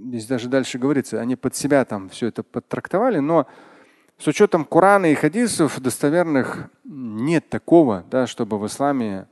здесь 0.07 0.25
даже 0.25 0.49
дальше 0.49 0.79
говорится, 0.79 1.21
они 1.21 1.35
под 1.35 1.55
себя 1.55 1.85
там 1.85 2.09
все 2.09 2.27
это 2.27 2.41
подтрактовали, 2.41 3.19
но 3.19 3.45
с 4.17 4.25
учетом 4.25 4.65
Корана 4.65 5.05
и 5.05 5.13
хадисов 5.13 5.79
достоверных 5.79 6.71
нет 6.83 7.47
такого, 7.49 8.03
да, 8.09 8.25
чтобы 8.25 8.57
в 8.57 8.65
исламе 8.65 9.27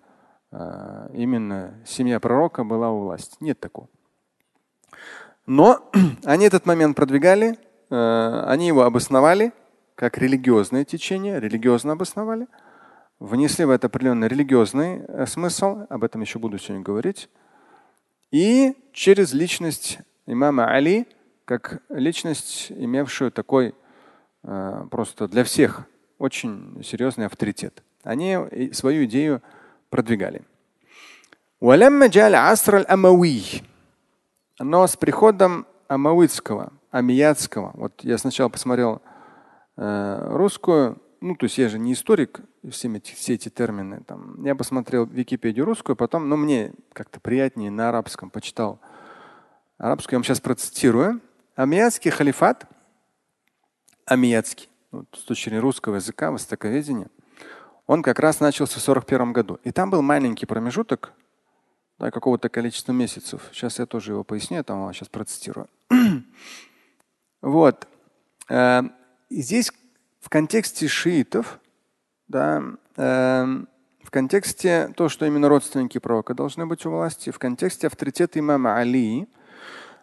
э, 0.51 1.09
именно 1.15 1.73
семья 1.83 2.19
пророка 2.19 2.63
была 2.63 2.91
у 2.91 2.99
власти. 3.05 3.35
Нет 3.39 3.59
такого. 3.59 3.89
Но 5.47 5.89
они 6.25 6.45
этот 6.45 6.67
момент 6.67 6.95
продвигали, 6.95 7.57
э, 7.89 8.43
они 8.45 8.67
его 8.67 8.83
обосновали 8.83 9.51
как 9.95 10.19
религиозное 10.19 10.85
течение, 10.85 11.39
религиозно 11.39 11.93
обосновали, 11.93 12.45
внесли 13.19 13.65
в 13.65 13.69
это 13.69 13.87
определенный 13.87 14.27
религиозный 14.27 15.01
э, 15.07 15.25
смысл, 15.25 15.85
об 15.89 16.03
этом 16.03 16.21
еще 16.21 16.39
буду 16.39 16.57
сегодня 16.57 16.83
говорить, 16.83 17.29
и 18.31 18.75
через 18.91 19.33
личность 19.33 19.99
имама 20.25 20.67
Али, 20.71 21.07
как 21.45 21.81
личность, 21.89 22.71
имевшую 22.71 23.31
такой 23.31 23.75
э, 24.43 24.87
просто 24.91 25.27
для 25.27 25.43
всех 25.43 25.85
очень 26.17 26.81
серьезный 26.83 27.25
авторитет. 27.25 27.83
Они 28.03 28.37
свою 28.73 29.05
идею 29.05 29.41
продвигали. 29.89 30.43
Но 34.59 34.85
с 34.85 34.95
приходом 34.95 35.65
Амавитского, 35.87 36.73
Амиятского, 36.91 37.71
вот 37.73 38.03
я 38.03 38.17
сначала 38.17 38.49
посмотрел 38.49 39.01
э, 39.77 40.27
русскую, 40.31 41.01
ну 41.25 41.35
то 41.35 41.45
есть 41.45 41.57
я 41.57 41.69
же 41.69 41.79
не 41.79 41.93
историк, 41.93 42.41
все 42.69 42.87
эти, 42.95 43.15
все 43.15 43.33
эти 43.33 43.49
термины. 43.49 44.03
Там, 44.05 44.43
я 44.43 44.53
посмотрел 44.53 45.07
Википедию 45.07 45.65
русскую, 45.65 45.95
потом, 45.95 46.29
ну, 46.29 46.37
мне 46.37 46.73
как-то 46.93 47.19
приятнее 47.19 47.71
на 47.71 47.89
арабском 47.89 48.29
почитал 48.29 48.79
арабскую. 49.79 50.17
Я 50.17 50.19
вам 50.19 50.23
сейчас 50.23 50.39
процитирую. 50.39 51.21
Амиятский 51.55 52.11
халифат, 52.11 52.67
Амиятский, 54.05 54.69
вот, 54.91 55.07
с 55.13 55.23
точки 55.23 55.45
зрения 55.45 55.61
русского 55.61 55.95
языка, 55.95 56.29
востоковедения, 56.29 57.09
он 57.87 58.03
как 58.03 58.19
раз 58.19 58.39
начался 58.39 58.79
в 58.79 58.83
41 58.83 59.33
году. 59.33 59.59
И 59.63 59.71
там 59.71 59.89
был 59.89 60.03
маленький 60.03 60.45
промежуток, 60.45 61.11
да, 61.97 62.11
какого-то 62.11 62.49
количества 62.49 62.91
месяцев. 62.91 63.49
Сейчас 63.51 63.79
я 63.79 63.87
тоже 63.87 64.11
его 64.11 64.23
поясню, 64.23 64.57
я 64.57 64.63
там 64.63 64.93
сейчас 64.93 65.09
процитирую. 65.09 65.69
вот. 67.41 67.87
Э, 68.47 68.83
и 69.29 69.41
здесь 69.41 69.71
в 70.25 70.29
контексте 70.29 70.87
шиитов, 70.87 71.59
да, 72.27 72.63
э, 72.97 73.45
в 74.01 74.09
контексте 74.09 74.91
то, 74.97 75.07
что 75.07 75.27
именно 75.27 75.47
родственники 75.47 75.99
пророка 75.99 76.33
должны 76.33 76.65
быть 76.65 76.83
у 76.87 76.89
власти, 76.89 77.29
в 77.29 77.37
контексте 77.37 77.85
авторитета 77.85 78.39
имама 78.39 78.75
Али, 78.75 79.27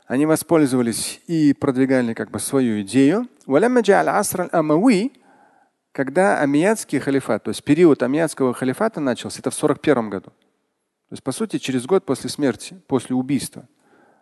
они 0.06 0.24
воспользовались 0.26 1.20
и 1.26 1.52
продвигали 1.54 2.14
как 2.14 2.30
бы 2.30 2.38
свою 2.38 2.82
идею. 2.82 3.28
Когда 5.90 6.38
амиятский 6.38 7.00
халифат, 7.00 7.42
то 7.42 7.48
есть 7.48 7.64
период 7.64 8.04
амиятского 8.04 8.54
халифата 8.54 9.00
начался, 9.00 9.40
это 9.40 9.50
в 9.50 9.54
41 9.54 10.08
году. 10.08 10.30
То 10.30 11.14
есть, 11.14 11.24
по 11.24 11.32
сути, 11.32 11.58
через 11.58 11.84
год 11.84 12.06
после 12.06 12.30
смерти, 12.30 12.80
после 12.86 13.16
убийства, 13.16 13.66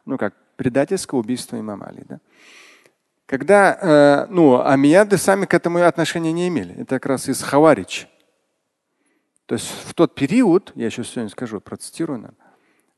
ну 0.07 0.17
как 0.17 0.35
предательского 0.57 1.19
убийства 1.19 1.61
имама 1.61 1.89
Али. 1.89 2.05
Да? 2.09 2.21
Когда, 3.31 3.79
э, 3.81 4.27
ну, 4.29 4.61
амияды 4.61 5.17
сами 5.17 5.47
к 5.47 5.55
этому 5.55 5.79
отношения 5.85 6.33
не 6.33 6.49
имели. 6.49 6.75
Это 6.75 6.97
как 6.97 7.07
раз 7.07 7.29
из 7.29 7.41
Хаварич. 7.41 8.09
То 9.47 9.55
есть 9.55 9.69
в 9.69 9.95
тот 9.95 10.17
период, 10.17 10.73
я 10.75 10.87
еще 10.87 11.05
сегодня 11.05 11.31
скажу, 11.31 11.61
процитирую, 11.61 12.19
нам, 12.19 12.35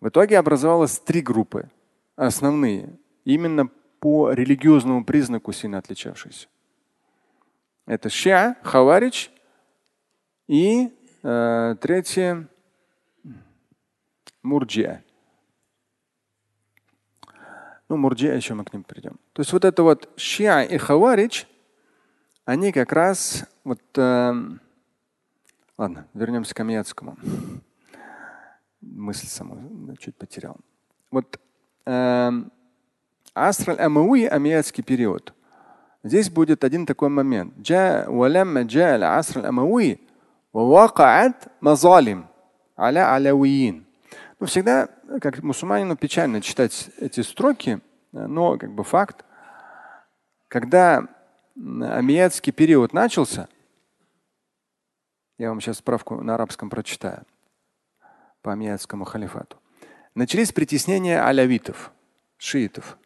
в 0.01 0.09
итоге 0.09 0.39
образовалось 0.39 0.99
три 0.99 1.21
группы 1.21 1.69
основные, 2.17 2.99
именно 3.27 3.69
по 4.01 4.33
религиозному 4.33 5.05
признаку 5.05 5.53
сильно 5.53 5.77
отличавшиеся. 5.77 6.49
Это 7.85 8.09
Шиа, 8.09 8.57
Хаварич 8.63 9.31
и 10.49 10.97
э, 11.23 11.77
третье 11.79 12.49
Мурджия. 14.43 15.05
Ну, 17.91 17.99
Мурджия 17.99 18.35
еще 18.35 18.55
мы 18.55 18.65
к 18.65 18.73
ним 18.73 18.83
придем. 18.83 19.19
То 19.33 19.41
есть 19.41 19.53
вот 19.53 19.65
это 19.65 19.83
вот 19.83 20.11
шиа 20.17 20.63
и 20.63 20.77
хаварич, 20.77 21.47
они 22.45 22.73
как 22.73 22.93
раз 22.93 23.45
вот... 23.65 23.81
Э, 23.97 24.35
ладно, 25.79 26.07
вернемся 26.13 26.55
к 26.55 26.57
Камьяцкому. 26.59 27.17
Мысль 28.83 29.27
саму 29.29 29.55
ну, 29.55 29.97
чуть 29.97 30.17
потерял. 30.17 30.57
Вот 31.11 31.41
э, 31.87 32.31
астраль 33.33 33.81
амуи 33.81 34.25
амиятский 34.25 34.85
период. 34.85 35.33
Здесь 36.03 36.29
будет 36.29 36.65
один 36.65 36.85
такой 36.85 37.09
момент. 37.09 37.55
Но 43.73 44.45
ну, 44.45 44.47
всегда, 44.47 44.89
как 45.21 45.43
мусульманину, 45.43 45.97
печально 45.97 46.43
читать 46.43 46.91
эти 46.99 47.23
строки– 47.23 47.81
но 48.13 48.59
как 48.59 48.73
бы 48.73 48.85
факт, 48.85 49.25
когда 50.49 51.09
амиятский 51.57 52.53
период 52.53 52.93
начался, 52.93 53.49
Я 55.39 55.49
вам 55.49 55.61
сейчас 55.61 55.79
справку 55.79 56.23
на 56.23 56.35
арабском 56.35 56.71
прочитаю 56.71 57.25
по 58.43 58.53
амиятскому 58.53 59.05
халифату. 59.05 59.57
Начались 60.15 60.53
притеснения 60.53 61.25
алявитов, 61.25 61.91
шиитов. 62.37 62.99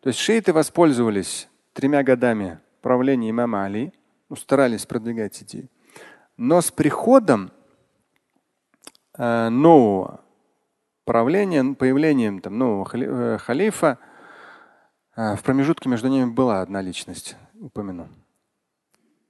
То 0.00 0.08
есть 0.08 0.18
шииты 0.18 0.52
воспользовались 0.52 1.48
тремя 1.72 2.02
годами 2.02 2.60
правления 2.80 3.30
имама 3.30 3.64
Али, 3.64 3.92
ну, 4.28 4.36
старались 4.36 4.86
продвигать 4.86 5.42
идеи. 5.42 5.68
Но 6.36 6.60
с 6.60 6.70
приходом 6.70 7.50
э, 9.18 9.48
нового 9.48 10.20
правления, 11.04 11.74
появлением 11.74 12.40
там, 12.40 12.58
нового 12.58 12.84
хали, 12.84 13.06
э, 13.08 13.38
халифа, 13.38 13.98
э, 14.00 14.13
в 15.16 15.42
промежутке 15.42 15.88
между 15.88 16.08
ними 16.08 16.30
была 16.30 16.60
одна 16.60 16.82
личность, 16.82 17.36
упомяну. 17.60 18.08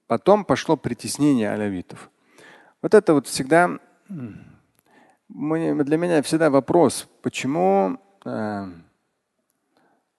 Потом 0.06 0.44
пошло 0.44 0.76
притеснение 0.76 1.50
алявитов. 1.50 2.10
Вот 2.82 2.94
это 2.94 3.14
вот 3.14 3.26
всегда 3.26 3.78
для 5.28 5.96
меня 5.96 6.22
всегда 6.22 6.50
вопрос, 6.50 7.08
почему 7.22 7.98
э, 8.24 8.66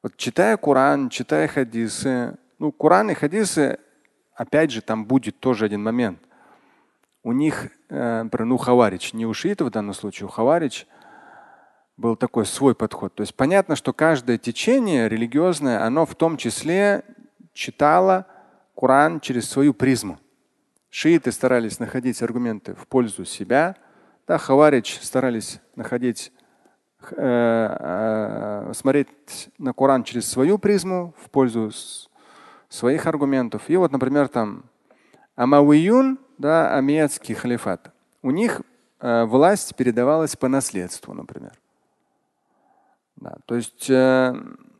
вот 0.01 0.17
читая 0.17 0.57
Коран, 0.57 1.09
читая 1.09 1.47
хадисы, 1.47 2.37
ну 2.59 2.71
Коран 2.71 3.11
и 3.11 3.13
хадисы, 3.13 3.79
опять 4.33 4.71
же, 4.71 4.81
там 4.81 5.05
будет 5.05 5.39
тоже 5.39 5.65
один 5.65 5.83
момент. 5.83 6.19
У 7.23 7.31
них, 7.31 7.69
э, 7.89 8.27
ну 8.39 8.57
Хаварич, 8.57 9.13
не 9.13 9.25
у 9.25 9.33
шиитов 9.33 9.69
в 9.69 9.71
данном 9.71 9.93
случае, 9.93 10.27
у 10.27 10.29
Хаварич 10.29 10.87
был 11.97 12.15
такой 12.15 12.45
свой 12.45 12.75
подход. 12.75 13.13
То 13.15 13.21
есть 13.21 13.35
понятно, 13.35 13.75
что 13.75 13.93
каждое 13.93 14.37
течение 14.37 15.07
религиозное, 15.07 15.83
оно 15.85 16.05
в 16.05 16.15
том 16.15 16.37
числе 16.37 17.03
читало 17.53 18.27
Коран 18.75 19.19
через 19.19 19.49
свою 19.49 19.73
призму. 19.73 20.19
Шииты 20.89 21.31
старались 21.31 21.79
находить 21.79 22.21
аргументы 22.21 22.75
в 22.75 22.87
пользу 22.87 23.25
себя, 23.25 23.75
да, 24.27 24.37
Хаварич 24.37 24.99
старались 25.01 25.59
находить, 25.75 26.31
э, 27.11 27.15
э, 27.17 28.73
смотреть 28.73 29.49
на 29.57 29.71
Коран 29.73 30.03
через 30.03 30.27
свою 30.27 30.57
призму 30.57 31.13
в 31.21 31.29
пользу 31.29 31.71
своих 32.69 33.05
аргументов. 33.05 33.69
И 33.69 33.77
вот, 33.77 33.91
например, 33.91 34.27
там 34.27 34.65
Амауиюн, 35.35 36.17
да, 36.37 36.75
амиятский 36.75 37.35
халифат. 37.35 37.91
У 38.21 38.31
них 38.31 38.61
э, 38.99 39.25
власть 39.25 39.75
передавалась 39.75 40.35
по 40.35 40.47
наследству, 40.47 41.13
например. 41.13 41.53
Да, 43.17 43.37
то 43.45 43.55
есть 43.55 43.89
э, 43.89 44.33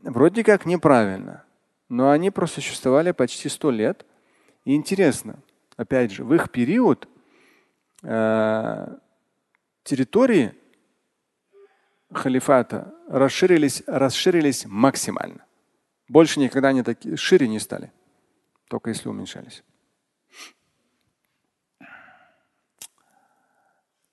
вроде 0.04 0.44
как 0.44 0.66
неправильно, 0.66 1.46
но 1.90 2.10
они 2.12 2.32
просуществовали 2.32 3.12
почти 3.12 3.50
сто 3.50 3.72
лет. 3.72 4.06
И 4.66 4.76
интересно, 4.76 5.40
опять 5.78 6.12
же, 6.12 6.24
в 6.24 6.34
их 6.34 6.52
период 6.52 7.08
э, 8.04 8.98
территории 9.84 10.54
халифата 12.12 12.94
расширились, 13.08 13.84
расширились 13.88 14.66
максимально. 14.66 15.46
Больше 16.08 16.40
никогда 16.40 16.72
не 16.72 16.84
такие 16.84 17.18
шире 17.18 17.48
не 17.48 17.60
стали, 17.60 17.92
только 18.68 18.90
если 18.90 19.10
уменьшались. 19.10 19.64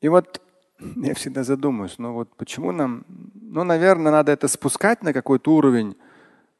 И 0.00 0.08
вот 0.08 0.42
я 0.96 1.14
всегда 1.14 1.44
задумываюсь, 1.44 1.98
ну 1.98 2.12
вот 2.12 2.34
почему 2.36 2.72
нам, 2.72 3.04
ну, 3.34 3.64
наверное, 3.64 4.12
надо 4.12 4.32
это 4.32 4.48
спускать 4.48 5.02
на 5.02 5.12
какой-то 5.12 5.54
уровень, 5.54 5.96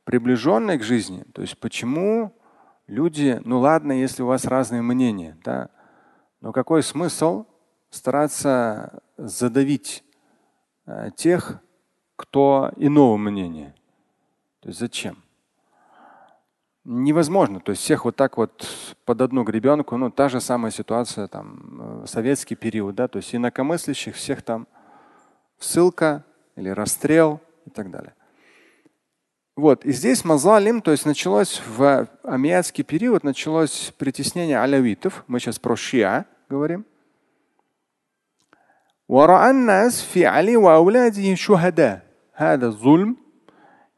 приближенный 0.05 0.79
к 0.79 0.83
жизни. 0.83 1.25
То 1.33 1.43
есть 1.43 1.59
почему 1.59 2.33
люди, 2.87 3.41
ну 3.45 3.61
ладно, 3.61 3.93
если 3.93 4.23
у 4.23 4.27
вас 4.27 4.45
разные 4.45 4.83
мнения, 4.83 5.39
да, 5.45 5.71
но 6.41 6.53
какой 6.53 6.83
смысл 6.83 7.47
стараться 7.91 9.03
задавить 9.17 10.05
э, 10.87 11.11
тех, 11.17 11.61
кто 12.17 12.73
иного 12.77 13.17
мнения? 13.17 13.75
То 14.61 14.69
есть 14.69 14.81
зачем? 14.81 15.22
Невозможно. 16.85 17.61
То 17.61 17.71
есть 17.71 17.83
всех 17.83 18.05
вот 18.05 18.17
так 18.17 18.37
вот 18.37 18.67
под 19.05 19.21
одну 19.21 19.45
гребенку, 19.45 19.97
ну 19.97 20.11
та 20.11 20.29
же 20.29 20.41
самая 20.41 20.73
ситуация 20.73 21.29
там 21.29 22.03
э, 22.03 22.07
советский 22.07 22.57
период, 22.57 22.97
да, 22.97 23.07
то 23.07 23.19
есть 23.19 23.33
инакомыслящих 23.35 24.17
всех 24.17 24.43
там 24.43 24.67
ссылка 25.61 26.25
или 26.57 26.69
расстрел 26.71 27.41
и 27.67 27.71
так 27.71 27.91
далее. 27.91 28.15
Вот. 29.55 29.85
И 29.85 29.93
здесь 29.93 30.25
мазалим, 30.25 30.81
то 30.81 30.91
есть 30.91 31.07
началось 31.07 31.63
в 31.67 32.09
амиатский 32.25 32.83
период, 32.83 33.23
началось 33.23 33.93
притеснение 33.97 34.59
алявитов. 34.59 35.25
Мы 35.29 35.39
сейчас 35.39 35.59
про 35.61 35.77
шиа 35.77 36.25
говорим. 36.49 36.85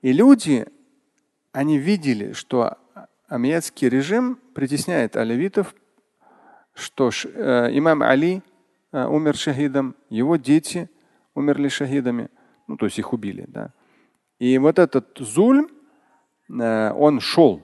И 0.02 0.12
люди, 0.12 0.66
они 1.54 1.78
видели, 1.78 2.32
что 2.32 2.78
амиятский 3.28 3.88
режим 3.88 4.40
притесняет 4.54 5.16
алявитов, 5.16 5.72
что 6.74 7.10
э, 7.12 7.68
имам 7.78 8.02
Али 8.02 8.42
э, 8.90 9.06
умер 9.06 9.36
шахидом, 9.36 9.94
его 10.10 10.34
дети 10.34 10.90
умерли 11.32 11.68
шахидами, 11.68 12.28
ну 12.66 12.76
то 12.76 12.86
есть 12.86 12.98
их 12.98 13.12
убили, 13.12 13.44
да. 13.46 13.72
И 14.40 14.58
вот 14.58 14.80
этот 14.80 15.16
зульм, 15.18 15.68
э, 16.50 16.90
он 16.90 17.20
шел. 17.20 17.62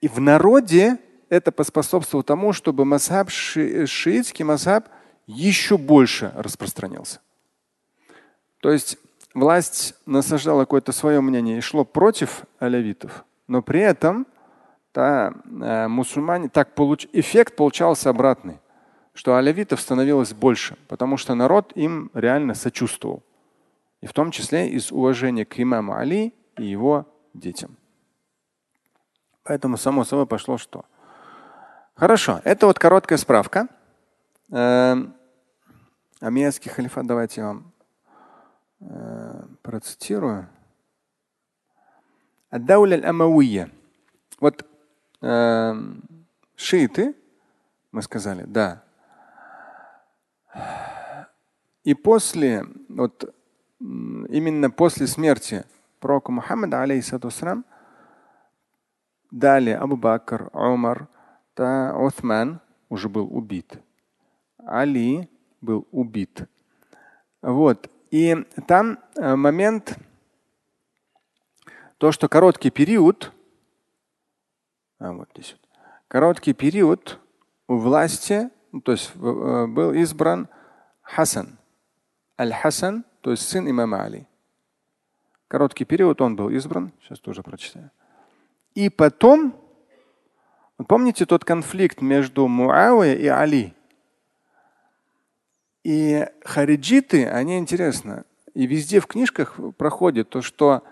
И 0.00 0.08
в 0.08 0.18
народе 0.18 0.96
это 1.28 1.52
поспособствовало 1.52 2.24
тому, 2.24 2.54
чтобы 2.54 2.86
масхаб, 2.86 3.28
ши, 3.28 3.86
шиитский 3.86 4.46
масхаб 4.46 4.88
еще 5.26 5.76
больше 5.76 6.32
распространился. 6.34 7.20
То 8.60 8.72
есть 8.72 8.96
власть 9.34 9.94
насаждала 10.06 10.62
какое-то 10.62 10.92
свое 10.92 11.20
мнение 11.20 11.58
и 11.58 11.60
шло 11.60 11.84
против 11.84 12.44
алявитов, 12.58 13.24
но 13.48 13.62
при 13.62 13.80
этом 13.80 14.26
да, 14.94 15.32
э, 15.44 15.88
мусульмане 15.88 16.48
так 16.48 16.74
получ... 16.74 17.06
эффект 17.12 17.56
получался 17.56 18.10
обратный, 18.10 18.58
что 19.14 19.36
алявитов 19.36 19.80
становилось 19.80 20.32
больше, 20.32 20.76
потому 20.88 21.16
что 21.16 21.34
народ 21.34 21.72
им 21.74 22.10
реально 22.14 22.54
сочувствовал. 22.54 23.22
И 24.00 24.06
в 24.06 24.12
том 24.12 24.30
числе 24.30 24.68
из 24.68 24.90
уважения 24.90 25.44
к 25.44 25.60
имаму 25.60 25.94
Али 25.94 26.34
и 26.58 26.64
его 26.64 27.06
детям. 27.34 27.76
Поэтому 29.44 29.76
само 29.76 30.04
собой 30.04 30.26
пошло 30.26 30.58
что? 30.58 30.84
Хорошо, 31.94 32.40
это 32.44 32.66
вот 32.66 32.78
короткая 32.78 33.18
справка. 33.18 33.68
Э, 34.50 34.96
Амиятский 36.20 36.70
халифат, 36.70 37.06
давайте 37.06 37.40
я 37.40 37.48
вам 37.48 37.71
процитирую. 39.62 40.48
Аддауля 42.50 43.08
амауия. 43.08 43.70
Вот 44.40 44.66
э, 45.22 45.74
шииты, 46.56 47.14
мы 47.92 48.02
сказали, 48.02 48.44
да. 48.44 48.82
И 51.84 51.94
после, 51.94 52.66
вот 52.88 53.34
именно 53.80 54.70
после 54.70 55.06
смерти 55.06 55.64
пророка 55.98 56.30
Мухаммада, 56.30 56.82
алейхиссалам, 56.82 57.64
далее 59.30 59.76
Абу 59.78 59.96
Бакр, 59.96 60.50
Умар, 60.52 61.08
да, 61.56 61.96
Уthман 61.96 62.60
уже 62.88 63.08
был 63.08 63.34
убит. 63.34 63.78
Али 64.58 65.28
был 65.60 65.88
убит. 65.90 66.48
Вот. 67.40 67.90
И 68.12 68.36
там 68.68 68.98
э, 69.16 69.36
момент, 69.36 69.98
то, 71.96 72.12
что 72.12 72.28
короткий 72.28 72.70
период, 72.70 73.32
а 74.98 75.12
вот 75.12 75.30
здесь 75.32 75.52
вот, 75.52 75.70
короткий 76.08 76.52
период 76.52 77.18
у 77.68 77.78
власти, 77.78 78.50
ну, 78.70 78.82
то 78.82 78.92
есть 78.92 79.12
э, 79.14 79.66
был 79.66 79.94
избран 79.94 80.48
Хасан. 81.00 81.58
Аль-Хасан 82.38 83.04
то 83.22 83.30
есть 83.30 83.48
сын 83.48 83.70
имама 83.70 84.04
Али. 84.04 84.26
Короткий 85.48 85.86
период 85.86 86.20
он 86.20 86.36
был 86.36 86.50
избран, 86.50 86.92
сейчас 87.00 87.18
тоже 87.18 87.42
прочитаю. 87.42 87.90
И 88.74 88.90
потом, 88.90 89.54
помните 90.86 91.24
тот 91.24 91.46
конфликт 91.46 92.02
между 92.02 92.46
Муавия 92.46 93.14
и 93.14 93.26
Али? 93.26 93.74
И 95.84 96.26
хариджиты, 96.44 97.26
они 97.26 97.58
интересно, 97.58 98.24
и 98.54 98.66
везде 98.66 99.00
в 99.00 99.06
книжках 99.06 99.58
проходит 99.76 100.28
то, 100.28 100.42
что 100.42 100.82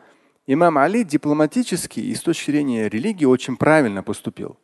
имам 0.46 0.78
Али 0.78 1.04
дипломатически 1.04 2.00
и 2.00 2.14
с 2.14 2.22
точки 2.22 2.50
зрения 2.50 2.88
религии 2.88 3.24
очень 3.24 3.56
правильно 3.56 4.02
поступил. 4.02 4.58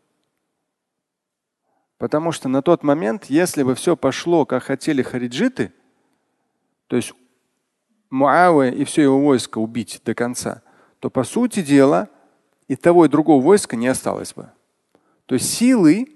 Потому 1.98 2.32
что 2.32 2.48
на 2.48 2.60
тот 2.60 2.82
момент, 2.82 3.26
если 3.26 3.62
бы 3.62 3.74
все 3.74 3.96
пошло, 3.96 4.44
как 4.44 4.64
хотели 4.64 5.02
хариджиты, 5.02 5.72
то 6.88 6.96
есть 6.96 7.14
Муавия 8.10 8.70
и 8.70 8.84
все 8.84 9.02
его 9.02 9.20
войско 9.20 9.58
убить 9.58 10.00
до 10.04 10.14
конца, 10.14 10.62
то 11.00 11.10
по 11.10 11.24
сути 11.24 11.62
дела 11.62 12.08
и 12.68 12.76
того 12.76 13.04
и 13.06 13.08
другого 13.08 13.42
войска 13.42 13.76
не 13.76 13.88
осталось 13.88 14.34
бы. 14.34 14.50
То 15.26 15.34
есть 15.34 15.52
силы 15.52 16.12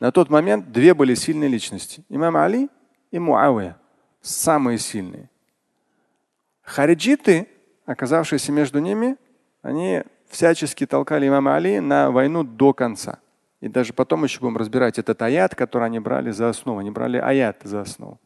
На 0.00 0.12
тот 0.12 0.28
момент 0.28 0.70
две 0.70 0.92
были 0.92 1.14
сильные 1.14 1.48
личности. 1.48 2.04
Имам 2.10 2.36
Али 2.36 2.68
и 3.14 3.18
Муавия. 3.20 3.76
Самые 4.22 4.76
сильные. 4.78 5.30
Хариджиты, 6.62 7.46
оказавшиеся 7.86 8.50
между 8.50 8.80
ними, 8.80 9.16
они 9.62 10.02
всячески 10.26 10.84
толкали 10.84 11.28
имама 11.28 11.54
Али 11.54 11.78
на 11.78 12.10
войну 12.10 12.42
до 12.42 12.72
конца. 12.72 13.20
И 13.60 13.68
даже 13.68 13.92
потом 13.92 14.24
еще 14.24 14.40
будем 14.40 14.56
разбирать 14.56 14.98
этот 14.98 15.22
аят, 15.22 15.54
который 15.54 15.84
они 15.84 16.00
брали 16.00 16.32
за 16.32 16.48
основу. 16.48 16.80
Они 16.80 16.90
брали 16.90 17.18
аят 17.18 17.60
за 17.62 17.82
основу. 17.82 18.18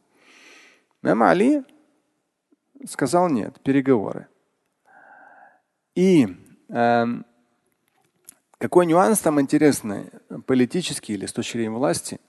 Имам 1.03 1.21
Али 1.21 1.63
сказал 2.89 3.29
нет, 3.29 3.61
переговоры. 3.61 4.27
И 5.93 6.35
э, 6.67 7.05
какой 8.57 8.85
нюанс 8.87 9.19
там 9.19 9.39
интересный, 9.39 10.09
политический 10.47 11.13
или 11.13 11.27
с 11.27 11.33
точки 11.33 11.57
зрения 11.57 11.77
власти? 11.77 12.19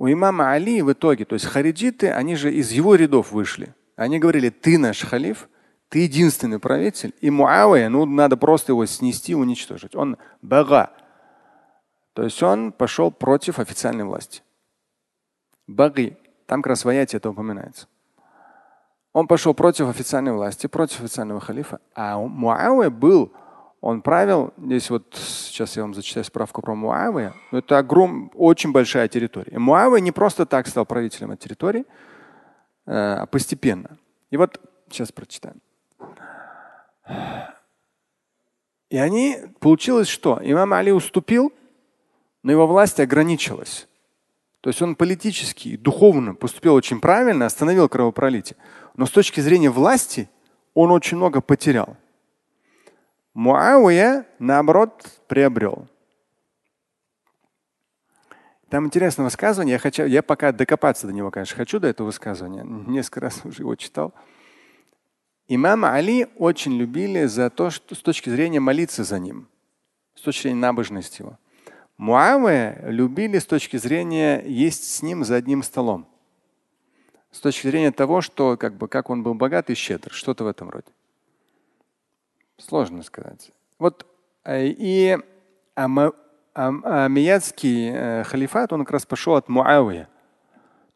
У 0.00 0.10
имама 0.10 0.52
Али 0.52 0.80
в 0.80 0.90
итоге, 0.90 1.26
то 1.26 1.34
есть 1.34 1.44
хариджиты, 1.44 2.10
они 2.10 2.34
же 2.34 2.50
из 2.50 2.72
его 2.72 2.94
рядов 2.94 3.32
вышли. 3.32 3.74
Они 3.96 4.18
говорили, 4.18 4.48
ты 4.48 4.78
наш 4.78 5.02
халиф, 5.02 5.46
ты 5.90 5.98
единственный 5.98 6.58
правитель. 6.58 7.12
И 7.20 7.28
Муавия, 7.28 7.90
ну 7.90 8.06
надо 8.06 8.38
просто 8.38 8.72
его 8.72 8.86
снести, 8.86 9.34
уничтожить. 9.34 9.94
Он 9.94 10.16
бага. 10.40 10.90
То 12.14 12.22
есть 12.22 12.42
он 12.42 12.72
пошел 12.72 13.10
против 13.10 13.58
официальной 13.58 14.04
власти. 14.04 14.42
Баги. 15.66 16.16
Там 16.46 16.62
как 16.62 16.70
раз 16.70 16.86
в 16.86 16.88
аяте 16.88 17.18
это 17.18 17.28
упоминается. 17.28 17.86
Он 19.12 19.26
пошел 19.26 19.52
против 19.52 19.86
официальной 19.90 20.32
власти, 20.32 20.66
против 20.66 21.00
официального 21.00 21.40
халифа. 21.40 21.78
А 21.94 22.16
Муавия 22.16 22.88
был 22.88 23.34
он 23.80 24.02
правил, 24.02 24.52
здесь 24.58 24.90
вот 24.90 25.14
сейчас 25.14 25.76
я 25.76 25.82
вам 25.82 25.94
зачитаю 25.94 26.24
справку 26.24 26.60
про 26.60 26.74
Муавия, 26.74 27.34
это 27.50 27.78
огром, 27.78 28.30
очень 28.34 28.72
большая 28.72 29.08
территория. 29.08 29.52
И 29.52 29.58
Муавия 29.58 30.00
не 30.00 30.12
просто 30.12 30.44
так 30.44 30.66
стал 30.66 30.84
правителем 30.84 31.30
этой 31.30 31.44
территории, 31.44 31.84
э, 32.86 32.92
а 32.92 33.26
постепенно. 33.26 33.98
И 34.30 34.36
вот 34.36 34.60
сейчас 34.90 35.12
прочитаем. 35.12 35.60
И 38.90 38.98
они, 38.98 39.38
получилось 39.60 40.08
что? 40.08 40.40
Имам 40.42 40.72
Али 40.74 40.92
уступил, 40.92 41.52
но 42.42 42.52
его 42.52 42.66
власть 42.66 43.00
ограничилась. 43.00 43.88
То 44.60 44.68
есть 44.68 44.82
он 44.82 44.94
политически, 44.94 45.76
духовно 45.76 46.34
поступил 46.34 46.74
очень 46.74 47.00
правильно, 47.00 47.46
остановил 47.46 47.88
кровопролитие. 47.88 48.58
Но 48.94 49.06
с 49.06 49.10
точки 49.10 49.40
зрения 49.40 49.70
власти 49.70 50.28
он 50.74 50.90
очень 50.90 51.16
много 51.16 51.40
потерял. 51.40 51.96
Муавия, 53.34 54.26
наоборот, 54.38 55.06
приобрел. 55.28 55.86
Там 58.68 58.86
интересное 58.86 59.24
высказывание. 59.24 59.74
Я, 59.74 59.78
хочу, 59.78 60.04
я 60.04 60.22
пока 60.22 60.52
докопаться 60.52 61.06
до 61.06 61.12
него, 61.12 61.30
конечно, 61.30 61.56
хочу 61.56 61.80
до 61.80 61.88
этого 61.88 62.06
высказывания. 62.06 62.64
Несколько 62.64 63.20
раз 63.20 63.44
уже 63.44 63.62
его 63.62 63.74
читал. 63.74 64.14
Имама 65.48 65.94
Али 65.94 66.28
очень 66.36 66.76
любили 66.76 67.24
за 67.24 67.50
то, 67.50 67.70
что 67.70 67.96
с 67.96 67.98
точки 67.98 68.30
зрения 68.30 68.60
молиться 68.60 69.02
за 69.02 69.18
ним, 69.18 69.48
с 70.14 70.20
точки 70.20 70.42
зрения 70.42 70.60
набожности 70.60 71.22
его. 71.22 71.38
Муавия 71.96 72.80
любили 72.86 73.38
с 73.38 73.46
точки 73.46 73.76
зрения 73.76 74.42
есть 74.46 74.84
с 74.84 75.02
ним 75.02 75.24
за 75.24 75.34
одним 75.34 75.64
столом. 75.64 76.06
С 77.32 77.40
точки 77.40 77.66
зрения 77.66 77.90
того, 77.90 78.20
что 78.20 78.56
как 78.56 78.74
бы 78.74 78.86
как 78.86 79.10
он 79.10 79.24
был 79.24 79.34
богат 79.34 79.70
и 79.70 79.74
щедр, 79.74 80.12
что-то 80.12 80.44
в 80.44 80.46
этом 80.46 80.70
роде. 80.70 80.86
Сложно 82.60 83.02
сказать. 83.02 83.52
Вот 83.78 84.06
э, 84.44 84.66
и 84.66 85.18
амиядский 86.54 87.90
э, 87.92 88.24
халифат, 88.24 88.72
он 88.72 88.84
как 88.84 88.92
раз 88.92 89.06
пошел 89.06 89.34
от 89.34 89.48
Муавия. 89.48 90.08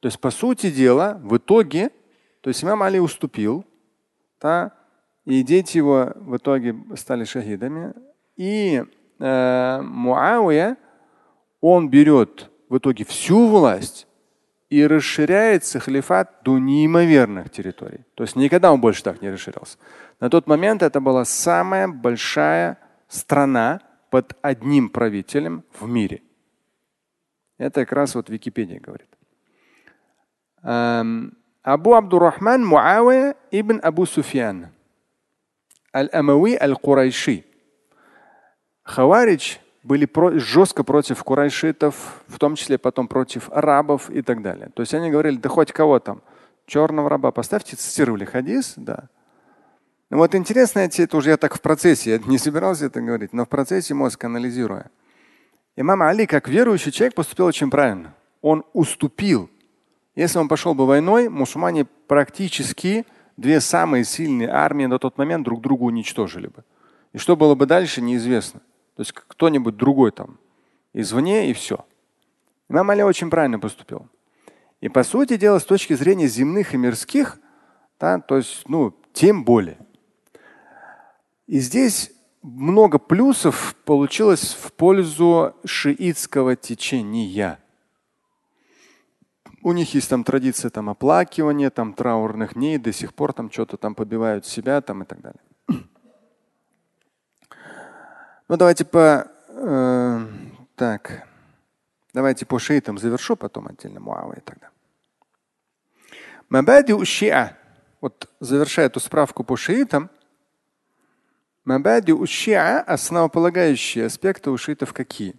То 0.00 0.06
есть, 0.06 0.20
по 0.20 0.30
сути 0.30 0.70
дела, 0.70 1.18
в 1.22 1.36
итоге, 1.38 1.90
то 2.42 2.48
есть 2.48 2.62
имам 2.62 2.82
Али 2.82 3.00
уступил, 3.00 3.64
да, 4.40 4.72
и 5.24 5.42
дети 5.42 5.78
его 5.78 6.12
в 6.16 6.36
итоге 6.36 6.76
стали 6.96 7.24
шахидами. 7.24 7.94
И 8.36 8.84
э, 9.18 9.80
Муавия, 9.82 10.76
он 11.62 11.88
берет 11.88 12.50
в 12.68 12.76
итоге 12.76 13.04
всю 13.04 13.46
власть 13.46 14.06
и 14.70 14.86
расширяется 14.86 15.78
халифат 15.78 16.42
до 16.42 16.58
неимоверных 16.58 17.50
территорий. 17.50 18.04
То 18.14 18.24
есть 18.24 18.36
никогда 18.36 18.72
он 18.72 18.80
больше 18.80 19.02
так 19.02 19.22
не 19.22 19.30
расширялся. 19.30 19.78
На 20.20 20.30
тот 20.30 20.46
момент 20.46 20.82
это 20.82 21.00
была 21.00 21.24
самая 21.24 21.88
большая 21.88 22.78
страна 23.08 23.80
под 24.10 24.36
одним 24.42 24.88
правителем 24.88 25.64
в 25.78 25.88
мире. 25.88 26.22
Это 27.58 27.84
как 27.84 27.92
раз 27.92 28.14
вот 28.14 28.28
Википедия 28.30 28.80
говорит. 28.80 29.08
Эм, 30.62 31.36
Абу 31.62 31.94
Абдурахман 31.94 32.64
Муавия 32.64 33.36
ибн 33.50 33.80
Абу 33.82 34.06
Суфьян. 34.06 34.68
Аль-Амави 35.94 36.56
Аль-Курайши. 36.60 37.44
Хаварич 38.82 39.60
были 39.84 40.06
про, 40.06 40.38
жестко 40.38 40.82
против 40.82 41.22
курайшитов, 41.22 42.24
в 42.26 42.38
том 42.38 42.56
числе 42.56 42.78
потом 42.78 43.06
против 43.06 43.50
арабов 43.52 44.10
и 44.10 44.22
так 44.22 44.42
далее. 44.42 44.70
То 44.74 44.80
есть 44.80 44.94
они 44.94 45.10
говорили, 45.10 45.36
да 45.36 45.48
хоть 45.50 45.72
кого 45.72 46.00
там, 46.00 46.22
черного 46.66 47.10
раба 47.10 47.30
поставьте, 47.30 47.76
цитировали 47.76 48.24
хадис, 48.24 48.74
да. 48.76 49.08
Ну 50.10 50.18
вот 50.18 50.34
интересно, 50.34 50.80
это 50.80 51.16
уже 51.16 51.30
я 51.30 51.36
так 51.36 51.54
в 51.54 51.60
процессе, 51.60 52.12
я 52.12 52.18
не 52.18 52.38
собирался 52.38 52.86
это 52.86 53.00
говорить, 53.00 53.32
но 53.32 53.44
в 53.44 53.48
процессе 53.48 53.94
мозг 53.94 54.24
анализируя. 54.24 54.90
Имам 55.76 56.02
Али, 56.02 56.26
как 56.26 56.48
верующий 56.48 56.90
человек, 56.92 57.14
поступил 57.14 57.46
очень 57.46 57.70
правильно. 57.70 58.14
Он 58.40 58.64
уступил. 58.72 59.50
Если 60.14 60.38
он 60.38 60.48
пошел 60.48 60.74
бы 60.74 60.86
войной, 60.86 61.28
мусульмане 61.28 61.84
практически 61.84 63.04
две 63.36 63.60
самые 63.60 64.04
сильные 64.04 64.48
армии 64.48 64.86
на 64.86 64.98
тот 64.98 65.18
момент 65.18 65.44
друг 65.44 65.60
друга 65.60 65.82
уничтожили 65.82 66.46
бы. 66.46 66.64
И 67.12 67.18
что 67.18 67.36
было 67.36 67.54
бы 67.54 67.66
дальше, 67.66 68.00
неизвестно. 68.00 68.60
То 68.96 69.00
есть 69.00 69.12
кто-нибудь 69.12 69.76
другой 69.76 70.12
там 70.12 70.38
извне 70.92 71.50
и 71.50 71.52
все. 71.52 71.84
Имам 72.68 72.90
Али 72.90 73.02
очень 73.02 73.30
правильно 73.30 73.58
поступил. 73.58 74.08
И 74.80 74.88
по 74.88 75.02
сути 75.02 75.36
дела, 75.36 75.58
с 75.58 75.64
точки 75.64 75.94
зрения 75.94 76.28
земных 76.28 76.74
и 76.74 76.76
мирских, 76.76 77.38
да, 77.98 78.20
то 78.20 78.36
есть, 78.36 78.68
ну, 78.68 78.94
тем 79.12 79.44
более. 79.44 79.78
И 81.46 81.58
здесь 81.58 82.12
много 82.42 82.98
плюсов 82.98 83.74
получилось 83.84 84.54
в 84.54 84.72
пользу 84.72 85.54
шиитского 85.64 86.56
течения. 86.56 87.58
У 89.62 89.72
них 89.72 89.94
есть 89.94 90.10
там 90.10 90.24
традиция 90.24 90.70
там, 90.70 90.90
оплакивания, 90.90 91.70
там 91.70 91.94
траурных 91.94 92.54
дней, 92.54 92.76
до 92.76 92.92
сих 92.92 93.14
пор 93.14 93.32
там 93.32 93.50
что-то 93.50 93.78
там 93.78 93.94
побивают 93.94 94.44
себя 94.44 94.80
там, 94.82 95.02
и 95.02 95.06
так 95.06 95.22
далее. 95.22 95.40
Ну 98.47 98.57
давайте 98.57 98.85
по 98.85 99.27
э, 99.49 100.27
так, 100.75 101.27
давайте 102.13 102.45
по 102.45 102.59
шиитам 102.59 102.97
завершу, 102.97 103.35
потом 103.35 103.67
отдельно 103.67 103.99
Муавы 103.99 104.41
тогда. 104.43 104.69
Мабади 106.49 106.93
у 106.93 107.05
шиа. 107.05 107.55
Вот 108.01 108.29
завершая 108.39 108.87
эту 108.87 108.99
справку 108.99 109.43
по 109.43 109.55
шиитам, 109.57 110.09
Мабади 111.65 112.11
у 112.11 112.25
шиа 112.25 112.81
основополагающие 112.81 114.05
аспекты 114.05 114.49
у 114.49 114.57
шиитов 114.57 114.93
какие? 114.93 115.35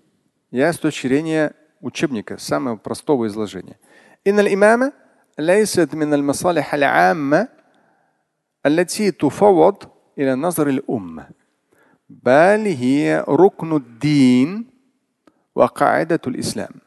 Я 0.51 0.73
с 0.73 0.79
точки 0.79 1.07
зрения 1.09 1.55
учебника, 1.81 2.38
самого 2.38 2.77
простого 2.77 3.27
изложения. 3.27 3.77
إن 4.27 4.38
الإمامة 4.38 4.93
ليست 5.38 5.95
من 5.95 6.14
المصالح 6.14 6.75
العامة 6.75 7.49
التي 8.66 9.11
تفوض 9.11 9.85
إلى 10.19 10.35
نظر 10.35 10.69
الأمة 10.69 11.29
بل 12.09 12.66
هي 12.66 13.25
ركن 13.29 13.77
الدين 13.77 14.66
وقاعدة 15.55 16.21
الإسلام. 16.27 16.81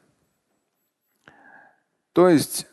То 2.13 2.29
есть 2.29 2.67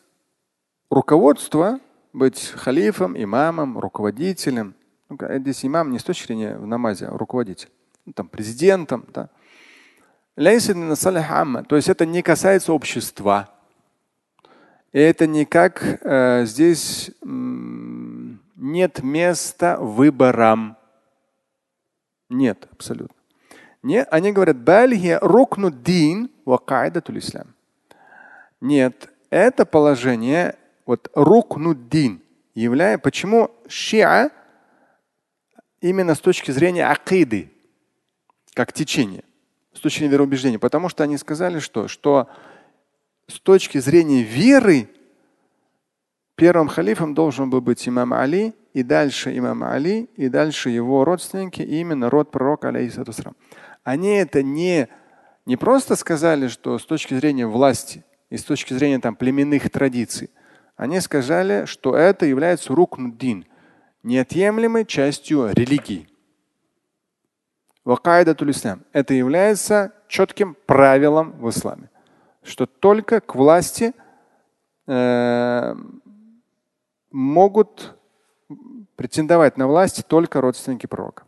руководство, 0.90 1.80
быть 2.12 2.52
халифом, 2.56 3.16
имамом, 3.16 3.78
руководителем. 3.78 4.74
Ну, 5.08 5.18
здесь 5.38 5.64
имам 5.64 5.90
не 5.90 5.98
с 5.98 6.04
точки 6.04 6.26
зрения 6.26 6.56
в 6.58 6.66
намазе, 6.66 7.06
а 7.06 7.16
руководитель. 7.16 7.70
Ну, 8.04 8.12
там, 8.12 8.28
президентом. 8.28 9.06
Да. 9.14 9.30
То 10.36 11.76
есть 11.76 11.88
это 11.88 12.06
не 12.06 12.22
касается 12.22 12.72
общества. 12.72 13.48
И 14.92 14.98
это 14.98 15.26
никак 15.26 15.82
э, 16.02 16.44
здесь 16.46 17.10
нет 17.22 19.02
места 19.02 19.76
выборам. 19.78 20.76
Нет, 22.29 22.67
абсолютно. 22.71 23.15
Не, 23.83 24.03
они 24.03 24.31
говорят, 24.31 24.63
дин 25.69 26.31
ислам. 27.19 27.53
Нет, 28.61 29.09
это 29.29 29.65
положение, 29.65 30.55
вот 30.85 31.11
рукнуддин, 31.13 32.21
является, 32.55 33.03
почему 33.03 33.51
шиа 33.67 34.31
именно 35.81 36.15
с 36.15 36.19
точки 36.19 36.51
зрения 36.51 36.87
акиды, 36.87 37.51
как 38.53 38.73
течение, 38.73 39.23
с 39.73 39.79
точки 39.79 39.99
зрения 39.99 40.13
вероубеждения, 40.13 40.57
потому 40.57 40.89
что 40.89 41.03
они 41.03 41.17
сказали, 41.17 41.59
что, 41.59 41.87
что 41.87 42.27
с 43.27 43.39
точки 43.39 43.77
зрения 43.77 44.23
веры 44.23 44.89
первым 46.35 46.69
халифом 46.69 47.13
должен 47.13 47.49
был 47.49 47.61
быть 47.61 47.87
имам 47.87 48.13
Али, 48.13 48.53
и 48.75 48.83
дальше 48.83 49.35
имам 49.37 49.63
Али, 49.63 50.09
и 50.17 50.27
дальше 50.27 50.69
его 50.69 51.05
родственники, 51.05 51.61
и 51.61 51.79
именно 51.79 52.09
род 52.09 52.29
пророка, 52.29 52.67
алейхиссалам. 52.67 53.37
Они 53.85 54.09
это 54.17 54.43
не, 54.43 54.89
не 55.45 55.55
просто 55.55 55.95
сказали, 55.95 56.49
что 56.49 56.77
с 56.77 56.85
точки 56.85 57.13
зрения 57.13 57.47
власти 57.47 58.03
и 58.29 58.35
с 58.35 58.43
точки 58.43 58.73
зрения 58.73 58.99
там, 58.99 59.15
племенных 59.15 59.69
традиций, 59.69 60.29
они 60.75 60.99
сказали, 60.99 61.63
что 61.63 61.95
это 61.95 62.25
является 62.25 62.75
рукнуддин, 62.75 63.45
неотъемлемой 64.03 64.83
частью 64.85 65.53
религии. 65.53 66.09
Это 67.85 69.13
является 69.13 69.93
четким 70.09 70.57
правилом 70.65 71.31
в 71.39 71.49
исламе, 71.49 71.89
что 72.43 72.65
только 72.65 73.21
к 73.21 73.35
власти 73.35 73.93
э, 74.85 75.75
могут 77.09 77.94
претендовать 78.95 79.57
на 79.57 79.67
власть 79.67 80.05
только 80.07 80.41
родственники 80.41 80.87
пророка. 80.87 81.23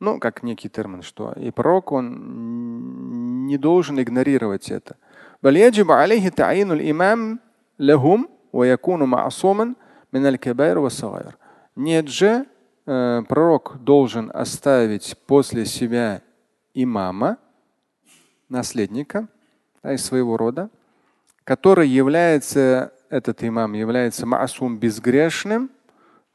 Ну, 0.00 0.18
как 0.18 0.42
некий 0.42 0.68
термин, 0.68 1.02
что 1.02 1.32
и 1.32 1.50
пророк, 1.50 1.92
он 1.92 3.46
не 3.46 3.56
должен 3.56 4.00
игнорировать 4.00 4.70
это. 4.70 4.96
Нет 11.76 12.08
же, 12.08 12.46
э, 12.86 13.22
пророк 13.28 13.76
должен 13.82 14.30
оставить 14.34 15.16
после 15.26 15.66
себя 15.66 16.22
имама, 16.74 17.38
наследника 18.48 19.28
да, 19.82 19.94
из 19.94 20.04
своего 20.04 20.36
рода, 20.36 20.70
который 21.44 21.88
является, 21.88 22.92
этот 23.10 23.42
имам 23.44 23.72
является 23.74 24.26
маасум 24.26 24.78
безгрешным, 24.78 25.70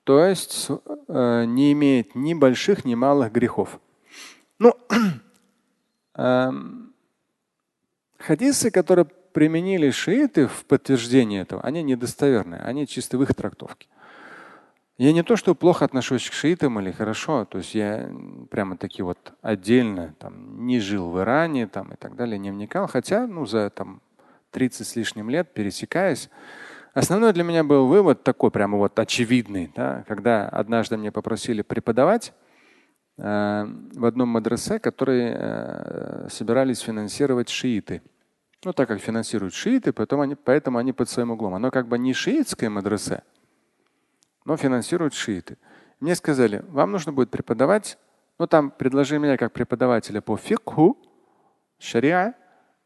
то 0.03 0.25
есть 0.25 0.69
э, 1.07 1.45
не 1.45 1.73
имеет 1.73 2.15
ни 2.15 2.33
больших, 2.33 2.85
ни 2.85 2.95
малых 2.95 3.31
грехов. 3.31 3.79
Ну, 4.59 4.75
э, 6.15 6.51
хадисы, 8.17 8.71
которые 8.71 9.05
применили 9.05 9.89
шииты 9.91 10.47
в 10.47 10.65
подтверждение 10.65 11.41
этого, 11.41 11.61
они 11.61 11.83
недостоверные, 11.83 12.61
они 12.61 12.87
чисто 12.87 13.17
в 13.17 13.23
их 13.23 13.33
трактовке. 13.33 13.87
Я 14.97 15.13
не 15.13 15.23
то, 15.23 15.35
что 15.35 15.55
плохо 15.55 15.85
отношусь 15.85 16.29
к 16.29 16.33
шиитам 16.33 16.79
или 16.79 16.91
хорошо, 16.91 17.45
то 17.45 17.57
есть 17.57 17.73
я 17.73 18.13
прямо 18.51 18.77
таки 18.77 19.01
вот 19.01 19.33
отдельно 19.41 20.13
там 20.19 20.67
не 20.67 20.79
жил 20.79 21.09
в 21.09 21.19
Иране 21.19 21.65
там 21.67 21.93
и 21.93 21.95
так 21.95 22.15
далее, 22.15 22.37
не 22.37 22.51
вникал, 22.51 22.87
хотя 22.87 23.25
ну 23.25 23.45
за 23.45 23.71
там 23.71 24.01
30 24.51 24.85
с 24.85 24.95
лишним 24.95 25.29
лет 25.29 25.53
пересекаясь, 25.53 26.29
основной 26.93 27.33
для 27.33 27.43
меня 27.43 27.63
был 27.63 27.87
вывод 27.87 28.23
такой 28.23 28.51
прямо 28.51 28.77
вот 28.77 28.97
очевидный, 28.99 29.71
да, 29.75 30.03
когда 30.07 30.47
однажды 30.49 30.97
мне 30.97 31.11
попросили 31.11 31.61
преподавать 31.61 32.33
э, 33.17 33.65
в 33.95 34.05
одном 34.05 34.29
мадресе, 34.29 34.79
который 34.79 35.33
э, 35.33 36.27
собирались 36.29 36.79
финансировать 36.79 37.49
шииты. 37.49 38.01
Ну, 38.63 38.73
так 38.73 38.87
как 38.87 38.99
финансируют 38.99 39.53
шииты, 39.53 39.91
поэтому 39.91 40.21
они, 40.21 40.35
поэтому 40.35 40.77
они 40.77 40.93
под 40.93 41.09
своим 41.09 41.31
углом. 41.31 41.55
Оно 41.55 41.71
как 41.71 41.87
бы 41.87 41.97
не 41.97 42.13
шиитское 42.13 42.69
мадресе, 42.69 43.23
но 44.45 44.55
финансируют 44.55 45.13
шииты. 45.13 45.57
Мне 45.99 46.15
сказали, 46.15 46.63
вам 46.67 46.91
нужно 46.91 47.11
будет 47.11 47.31
преподавать, 47.31 47.97
ну 48.37 48.47
там 48.47 48.71
предложили 48.71 49.17
меня 49.17 49.37
как 49.37 49.53
преподавателя 49.53 50.21
по 50.21 50.37
фикху, 50.37 50.97
шариа, 51.79 52.35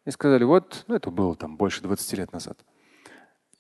и 0.06 0.12
сказали, 0.12 0.44
вот, 0.44 0.86
ну 0.88 0.96
это 0.96 1.12
было 1.12 1.36
там 1.36 1.58
больше 1.58 1.82
20 1.82 2.14
лет 2.14 2.32
назад. 2.32 2.58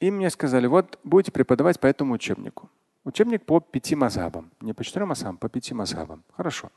И 0.06 0.12
мне 0.12 0.30
сказали, 0.30 0.68
вот 0.68 1.00
будете 1.04 1.32
преподавать 1.32 1.80
по 1.80 1.88
этому 1.88 2.14
учебнику. 2.14 2.70
Учебник 3.06 3.44
по 3.44 3.60
пяти 3.60 3.96
мазабам. 3.96 4.52
Не 4.62 4.72
по 4.74 4.84
четырем 4.84 5.08
мазабам, 5.08 5.38
по 5.38 5.50
пяти 5.50 5.74
мазабам. 5.74 6.24
Хорошо. 6.38 6.70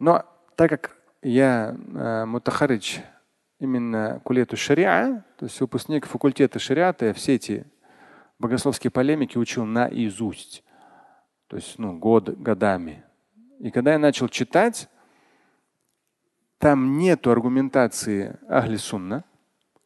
Но 0.00 0.24
так 0.56 0.68
как 0.68 0.96
я 1.22 1.76
э, 1.76 2.24
мутахарич 2.24 3.02
именно 3.60 4.20
кулету 4.24 4.56
шариа, 4.56 5.22
то 5.38 5.46
есть 5.46 5.60
выпускник 5.60 6.06
факультета 6.06 6.58
шариата, 6.58 7.06
я 7.06 7.14
все 7.14 7.36
эти 7.36 7.66
богословские 8.40 8.90
полемики 8.90 9.38
учил 9.38 9.64
наизусть. 9.64 10.64
То 11.46 11.54
есть 11.54 11.78
ну, 11.78 11.96
год, 11.96 12.30
годами. 12.30 13.04
И 13.60 13.70
когда 13.70 13.92
я 13.92 14.00
начал 14.00 14.28
читать, 14.28 14.88
там 16.58 16.98
нет 16.98 17.24
аргументации 17.28 18.40
ахли 18.48 18.74
сунна, 18.74 19.22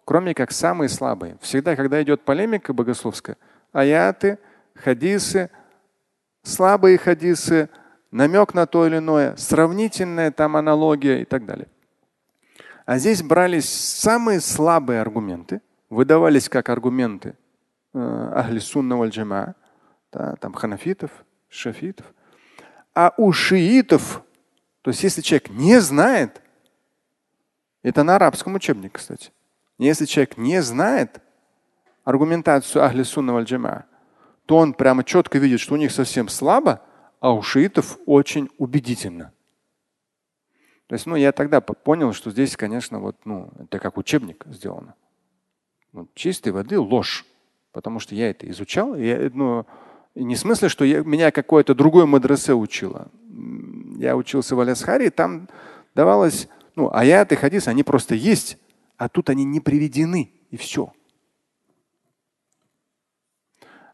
кроме 0.05 0.35
как 0.35 0.53
самые 0.53 0.89
слабые. 0.89 1.37
Всегда, 1.41 1.77
когда 1.77 2.03
идет 2.03 2.23
полемика 2.23 2.73
богословская, 2.73 3.37
аяты, 3.73 4.39
хадисы, 4.75 5.51
слабые 6.43 6.99
хадисы, 6.99 7.69
намек 8.11 8.55
на 8.55 8.67
то 8.67 8.87
или 8.87 8.99
иное, 8.99 9.37
сравнительная 9.37 10.31
там 10.31 10.57
аналогия 10.57 11.23
и 11.23 11.25
так 11.25 11.47
далее. 11.47 11.69
А 12.87 12.99
здесь 12.99 13.23
брались 13.23 13.69
самые 13.69 14.41
слабые 14.41 15.01
аргументы, 15.01 15.61
выдавались 15.89 16.49
как 16.49 16.69
аргументы 16.69 17.35
Э, 17.95 18.33
ахли 18.35 18.59
сунна 18.59 18.97
валь 18.97 19.13
да, 20.13 20.35
там 20.37 20.53
ханафитов, 20.53 21.11
шафитов. 21.49 22.07
А 22.93 23.15
у 23.17 23.33
шиитов, 23.33 24.23
то 24.83 24.91
есть 24.91 25.03
если 25.05 25.23
человек 25.23 25.51
не 25.51 25.81
знает, 25.81 26.43
это 27.83 28.03
на 28.03 28.17
арабском 28.17 28.55
учебнике, 28.55 28.95
кстати. 28.95 29.31
Если 29.79 30.05
человек 30.05 30.37
не 30.37 30.63
знает 30.63 31.21
аргументацию 32.05 32.85
ахли 32.85 33.03
сунна 33.03 33.41
джама, 33.43 33.87
то 34.47 34.57
он 34.57 34.75
прямо 34.75 35.05
четко 35.05 35.39
видит, 35.39 35.61
что 35.61 35.75
у 35.75 35.79
них 35.79 35.91
совсем 35.91 36.29
слабо, 36.29 36.83
а 37.21 37.33
у 37.33 37.43
шиитов 37.43 37.99
очень 38.07 38.51
убедительно. 38.59 39.33
То 40.87 40.95
есть, 40.95 41.07
ну, 41.07 41.17
я 41.17 41.33
тогда 41.33 41.61
понял, 41.61 42.13
что 42.13 42.31
здесь, 42.31 42.57
конечно, 42.57 43.01
вот, 43.01 43.17
ну, 43.25 43.51
это 43.59 43.79
как 43.79 43.97
учебник 43.97 44.45
сделано. 44.47 44.95
Вот, 45.93 46.15
чистой 46.15 46.53
воды 46.53 46.79
ложь. 46.79 47.25
Потому 47.73 47.99
что 47.99 48.15
я 48.15 48.31
это 48.31 48.49
изучал. 48.51 48.95
Я, 48.95 49.31
ну, 49.33 49.67
не 50.15 50.35
в 50.35 50.39
смысле, 50.39 50.69
что 50.69 50.85
я, 50.85 51.01
меня 51.01 51.31
какое-то 51.31 51.75
другое 51.75 52.05
мадресе 52.07 52.53
учило. 52.53 53.09
Я 53.97 54.17
учился 54.17 54.55
в 54.55 54.61
Алясхаре, 54.61 55.11
там 55.11 55.49
давалось, 55.95 56.49
ну, 56.77 56.93
аят 56.93 57.33
и 57.33 57.37
хадис, 57.37 57.67
они 57.67 57.83
просто 57.83 58.15
есть, 58.15 58.59
а 58.97 59.09
тут 59.09 59.31
они 59.31 59.45
не 59.45 59.61
приведены, 59.61 60.33
и 60.51 60.57
все. 60.57 60.93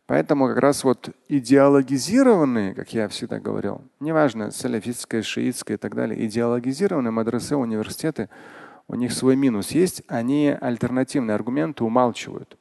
Поэтому 0.06 0.48
как 0.48 0.58
раз 0.58 0.82
вот 0.82 1.10
идеологизированные, 1.28 2.74
как 2.74 2.92
я 2.92 3.06
всегда 3.08 3.38
говорил, 3.38 3.82
неважно, 4.00 4.50
салафитское, 4.50 5.22
шиитское 5.22 5.76
и 5.76 5.78
так 5.78 5.94
далее, 5.94 6.26
идеологизированные 6.26 7.12
мадрасы, 7.12 7.54
университеты, 7.54 8.28
у 8.88 8.96
них 8.96 9.12
свой 9.12 9.36
минус 9.36 9.70
есть, 9.70 10.02
они 10.08 10.48
альтернативные 10.48 11.36
аргументы 11.36 11.84
умалчивают. 11.84 12.58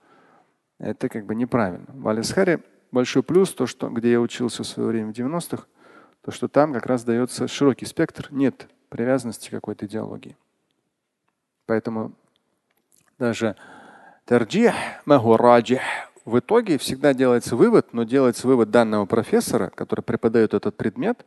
Это 0.78 1.10
как 1.10 1.26
бы 1.26 1.34
неправильно. 1.34 1.88
В 1.90 2.08
Алисхаре 2.08 2.62
большой 2.92 3.24
плюс, 3.24 3.52
то, 3.52 3.66
что, 3.66 3.90
где 3.90 4.12
я 4.12 4.22
учился 4.22 4.62
в 4.62 4.68
свое 4.68 4.90
время 4.90 5.12
в 5.12 5.16
90-х, 5.16 5.66
то, 6.22 6.30
что 6.30 6.48
там 6.48 6.72
как 6.72 6.86
раз 6.86 7.04
дается 7.04 7.48
широкий 7.48 7.86
спектр, 7.86 8.28
нет 8.30 8.70
привязанности 8.90 9.50
к 9.50 9.54
какой-то 9.54 9.88
идеологии. 9.88 10.38
Поэтому 11.66 12.14
даже 13.20 13.56
тарджих, 14.26 14.74
магураджих, 15.06 15.82
в 16.26 16.40
итоге 16.40 16.78
всегда 16.78 17.14
делается 17.14 17.56
вывод, 17.56 17.94
но 17.94 18.04
делается 18.04 18.48
вывод 18.48 18.72
данного 18.72 19.06
профессора, 19.06 19.72
который 19.76 20.02
преподает 20.02 20.54
этот 20.54 20.78
предмет, 20.78 21.26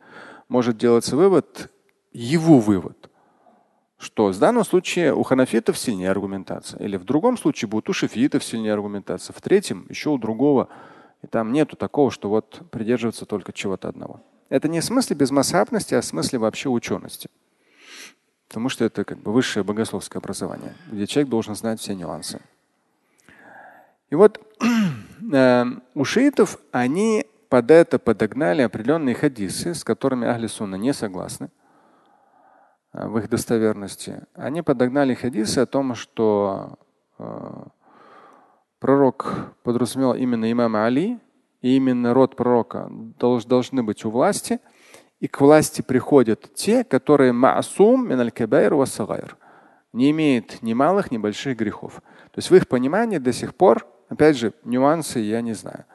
может 0.49 0.77
делаться 0.77 1.15
вывод, 1.15 1.71
его 2.11 2.59
вывод 2.59 3.09
что 4.03 4.27
в 4.27 4.37
данном 4.37 4.65
случае 4.65 5.15
у 5.15 5.23
ханафитов 5.23 5.77
сильнее 5.77 6.11
аргументация. 6.11 6.79
Или 6.83 6.97
в 6.97 7.05
другом 7.05 7.37
случае 7.37 7.69
будет 7.69 7.89
у 7.89 7.93
шафиитов 7.93 8.43
сильнее 8.43 8.73
аргументация. 8.73 9.33
В 9.33 9.41
третьем 9.41 9.85
еще 9.89 10.09
у 10.09 10.17
другого. 10.17 10.67
И 11.21 11.27
там 11.27 11.53
нету 11.53 11.77
такого, 11.77 12.11
что 12.11 12.29
вот 12.29 12.63
придерживаться 12.69 13.25
только 13.25 13.53
чего-то 13.53 13.87
одного. 13.87 14.21
Это 14.49 14.67
не 14.67 14.81
в 14.81 14.83
смысле 14.83 15.15
безмасхабности, 15.15 15.95
а 15.95 16.01
в 16.01 16.05
смысле 16.05 16.39
вообще 16.39 16.69
учености. 16.69 17.29
Потому 18.53 18.69
что 18.69 18.85
это 18.85 19.03
как 19.03 19.17
бы 19.17 19.33
высшее 19.33 19.63
богословское 19.63 20.21
образование, 20.21 20.75
где 20.91 21.07
человек 21.07 21.31
должен 21.31 21.55
знать 21.55 21.79
все 21.79 21.95
нюансы. 21.95 22.39
И 24.11 24.15
вот 24.15 24.39
э, 25.33 25.65
у 25.95 26.05
шиитов 26.05 26.59
они 26.71 27.25
под 27.49 27.71
это 27.71 27.97
подогнали 27.97 28.61
определенные 28.61 29.15
хадисы, 29.15 29.73
с 29.73 29.83
которыми 29.83 30.27
Ахли 30.27 30.45
Сунна 30.45 30.75
не 30.75 30.93
согласны. 30.93 31.49
Э, 32.93 33.07
в 33.07 33.17
их 33.17 33.27
достоверности, 33.27 34.21
они 34.35 34.61
подогнали 34.61 35.15
хадисы 35.15 35.57
о 35.57 35.65
том, 35.65 35.95
что 35.95 36.77
э, 37.17 37.63
пророк 38.77 39.55
подразумевал 39.63 40.13
именно 40.13 40.51
имама 40.51 40.85
Али, 40.85 41.19
и 41.63 41.75
именно 41.75 42.13
род 42.13 42.35
пророка 42.35 42.87
долж, 43.17 43.45
должны 43.45 43.81
быть 43.81 44.05
у 44.05 44.11
власти, 44.11 44.59
и 45.23 45.27
к 45.29 45.39
власти 45.39 45.81
приходят 45.81 46.53
те, 46.53 46.83
которые 46.83 47.31
маасум 47.31 48.09
миналь 48.09 48.29
кабайр 48.29 48.73
васагайр, 48.75 49.37
не 49.93 50.11
имеет 50.11 50.61
ни 50.61 50.73
малых, 50.73 51.11
ни 51.11 51.17
больших 51.17 51.57
грехов. 51.57 52.01
То 52.31 52.39
есть 52.39 52.49
в 52.49 52.55
их 52.55 52.67
понимании 52.67 53.19
до 53.19 53.31
сих 53.31 53.55
пор, 53.55 53.87
опять 54.09 54.35
же, 54.35 54.51
нюансы 54.65 55.19
я 55.19 55.39
не 55.39 55.53
знаю, 55.53 55.85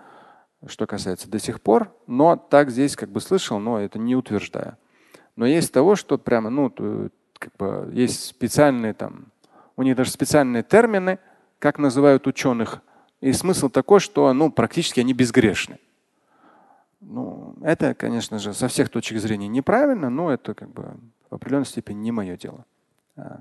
что 0.66 0.87
касается 0.87 1.29
до 1.29 1.39
сих 1.39 1.61
пор, 1.61 1.95
но 2.07 2.37
так 2.37 2.70
здесь 2.70 2.97
как 2.97 3.11
бы 3.11 3.20
слышал, 3.20 3.59
но 3.59 3.79
это 3.79 3.99
не 3.99 4.16
утверждаю. 4.16 4.79
Но 5.37 5.45
есть 5.45 5.74
того, 5.74 5.95
что 5.95 6.16
прямо, 6.16 6.49
ну, 6.49 6.72
как 7.39 7.53
бы 7.59 7.91
есть 7.93 8.24
специальные 8.24 8.95
там, 8.95 9.26
у 9.76 9.83
них 9.83 9.95
даже 9.95 10.11
специальные 10.11 10.62
термины, 10.62 11.18
как 11.59 11.79
называют 11.79 12.26
ученых. 12.26 12.81
И 13.20 13.35
смысл 13.35 13.68
такой, 13.68 14.01
что 14.01 14.33
ну, 14.33 14.51
практически 14.51 15.01
они 15.01 15.12
безгрешны. 15.12 15.81
Ну, 17.01 17.55
это, 17.61 17.93
конечно 17.93 18.39
же, 18.39 18.53
со 18.53 18.68
всех 18.68 18.89
точек 18.89 19.20
зрения 19.20 19.47
неправильно, 19.47 20.09
но 20.09 20.32
это 20.32 20.53
как 20.53 20.70
бы 20.70 20.95
в 21.30 21.36
определенной 21.36 21.66
степени 21.66 21.99
не 21.99 22.11
мое 22.11 22.38
дело. 22.38 22.66
А 23.18 23.39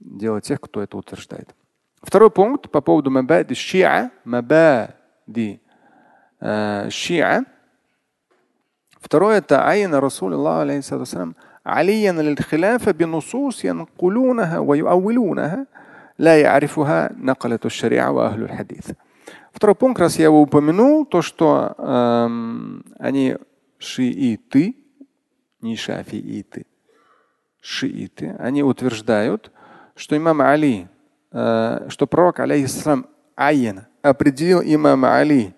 дело 0.00 0.40
тех, 0.40 0.60
кто 0.60 0.82
это 0.82 0.96
утверждает. 0.96 1.54
Второй 2.02 2.30
пункт 2.30 2.70
по 2.70 2.80
поводу 2.80 3.10
мабади 3.10 3.54
шиа, 3.54 4.10
мабади 4.24 5.60
э, 6.40 6.88
шиа. 6.90 7.44
Второе 9.00 9.38
это 9.38 9.66
айна 9.66 10.00
Расулуллах 10.00 10.62
алейхиссалам 10.62 11.34
عليا 11.68 12.12
للخلافة 12.12 12.92
بنصوص 12.92 13.64
ينقلونها 13.64 14.58
ويؤولونها 14.58 15.66
لا 16.18 16.40
يعرفها 16.40 17.12
نقلة 17.16 17.58
الشريعة 17.64 18.10
وأهل 18.10 18.42
الحديث. 18.42 18.90
Второй 19.53 19.75
пункт, 19.75 19.99
раз 19.99 20.17
я 20.17 20.25
его 20.25 20.41
упомянул, 20.41 21.05
то, 21.05 21.21
что 21.21 21.75
эм, 21.77 22.83
они 22.97 23.37
шииты, 23.77 24.75
не 25.61 25.75
шафииты, 25.75 26.65
шииты, 27.61 28.35
они 28.39 28.63
утверждают, 28.63 29.51
что 29.95 30.17
имам 30.17 30.41
Али, 30.41 30.87
э, 31.31 31.85
что 31.89 32.07
пророк, 32.07 32.39
алейхиссалам, 32.39 33.05
айен, 33.35 33.85
определил 34.01 34.61
имама 34.63 35.17
Али 35.17 35.53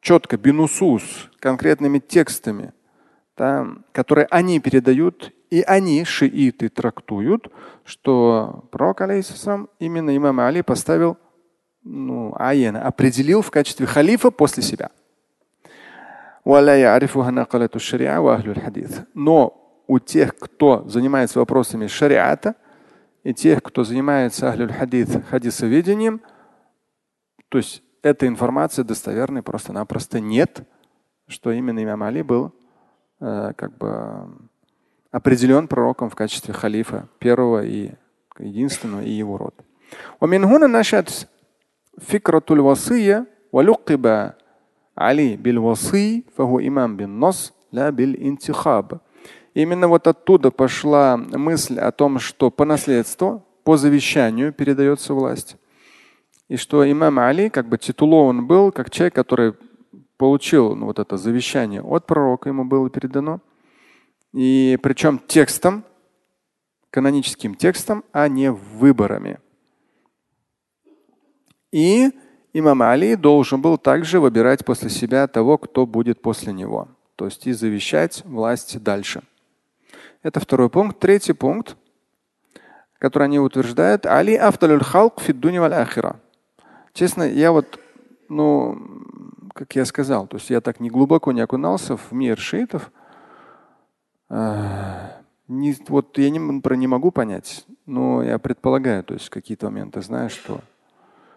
четко, 0.00 0.38
бинусус, 0.38 1.02
конкретными 1.40 1.98
текстами, 1.98 2.72
да, 3.36 3.66
которые 3.90 4.26
они 4.30 4.60
передают, 4.60 5.32
и 5.50 5.60
они, 5.62 6.04
шииты, 6.04 6.68
трактуют, 6.68 7.48
что 7.84 8.68
пророк, 8.70 9.00
алейхиссалам, 9.00 9.68
именно 9.80 10.16
имам 10.16 10.38
Али 10.38 10.62
поставил 10.62 11.18
ну, 11.86 12.34
айена, 12.36 12.82
определил 12.82 13.42
в 13.42 13.50
качестве 13.50 13.86
халифа 13.86 14.30
после 14.30 14.62
себя. 14.62 14.90
Но 19.14 19.82
у 19.86 19.98
тех, 19.98 20.36
кто 20.36 20.84
занимается 20.88 21.38
вопросами 21.38 21.86
шариата, 21.86 22.56
и 23.22 23.32
тех, 23.34 23.62
кто 23.62 23.84
занимается 23.84 24.48
ахлюль 24.48 24.72
хадис, 24.72 25.08
хадисоведением, 25.30 26.20
то 27.48 27.58
есть 27.58 27.82
эта 28.02 28.26
информация 28.26 28.84
достоверной 28.84 29.42
просто-напросто 29.42 30.20
нет, 30.20 30.62
что 31.26 31.50
именно 31.50 31.82
имам 31.82 32.02
Али 32.02 32.22
был 32.22 32.52
э, 33.20 33.52
как 33.56 33.76
бы 33.78 34.28
определен 35.10 35.66
пророком 35.66 36.10
в 36.10 36.14
качестве 36.14 36.54
халифа 36.54 37.08
первого 37.18 37.64
и 37.64 37.92
единственного 38.38 39.02
и 39.02 39.10
его 39.10 39.38
рода 39.38 39.64
фикратуль 42.00 42.60
васия 42.60 43.26
валюкиба 43.52 44.36
Али 44.94 45.36
бил 45.36 45.62
васи 45.62 46.26
фаху 46.36 46.60
имам 46.60 46.96
бин 46.96 47.18
нос 47.18 47.52
ля 47.70 47.90
бил 47.90 48.14
интихаб. 48.14 48.94
Именно 49.54 49.88
вот 49.88 50.06
оттуда 50.06 50.50
пошла 50.50 51.16
мысль 51.16 51.78
о 51.78 51.90
том, 51.90 52.18
что 52.18 52.50
по 52.50 52.64
наследству, 52.64 53.44
по 53.64 53.76
завещанию 53.76 54.52
передается 54.52 55.14
власть. 55.14 55.56
И 56.48 56.56
что 56.56 56.90
имам 56.90 57.18
Али 57.18 57.48
как 57.48 57.68
бы 57.68 57.78
титулован 57.78 58.46
был 58.46 58.70
как 58.70 58.90
человек, 58.90 59.14
который 59.14 59.54
получил 60.16 60.74
ну, 60.74 60.86
вот 60.86 60.98
это 60.98 61.16
завещание 61.16 61.82
от 61.82 62.06
пророка, 62.06 62.48
ему 62.48 62.64
было 62.64 62.88
передано. 62.90 63.40
И 64.32 64.78
причем 64.82 65.20
текстом, 65.26 65.84
каноническим 66.90 67.54
текстом, 67.54 68.04
а 68.12 68.28
не 68.28 68.50
выборами. 68.50 69.38
И 71.76 72.10
имам 72.54 72.80
Али 72.80 73.16
должен 73.16 73.60
был 73.60 73.76
также 73.76 74.18
выбирать 74.18 74.64
после 74.64 74.88
себя 74.88 75.26
того, 75.26 75.58
кто 75.58 75.84
будет 75.84 76.22
после 76.22 76.54
него. 76.54 76.88
То 77.16 77.26
есть 77.26 77.46
и 77.46 77.52
завещать 77.52 78.22
власть 78.24 78.82
дальше. 78.82 79.22
Это 80.22 80.40
второй 80.40 80.70
пункт. 80.70 80.98
Третий 80.98 81.34
пункт, 81.34 81.76
который 82.98 83.24
они 83.24 83.38
утверждают, 83.38 84.06
Али 84.06 84.36
автолюль 84.36 84.82
халк 84.82 85.20
фиддуни 85.20 85.58
валь 85.58 85.74
ахира. 85.74 86.18
Честно, 86.94 87.24
я 87.24 87.52
вот, 87.52 87.78
ну, 88.30 88.80
как 89.52 89.76
я 89.76 89.84
сказал, 89.84 90.26
то 90.26 90.38
есть 90.38 90.48
я 90.48 90.62
так 90.62 90.80
не 90.80 90.88
глубоко 90.88 91.30
не 91.32 91.42
окунался 91.42 91.98
в 91.98 92.10
мир 92.12 92.38
шиитов. 92.38 92.90
А, 94.30 95.20
не, 95.46 95.76
вот 95.88 96.16
я 96.16 96.30
не, 96.30 96.60
про 96.62 96.74
не 96.74 96.86
могу 96.86 97.10
понять, 97.10 97.66
но 97.84 98.22
я 98.22 98.38
предполагаю, 98.38 99.04
то 99.04 99.12
есть 99.12 99.28
какие-то 99.28 99.66
моменты 99.66 100.00
знаю, 100.00 100.30
что. 100.30 100.62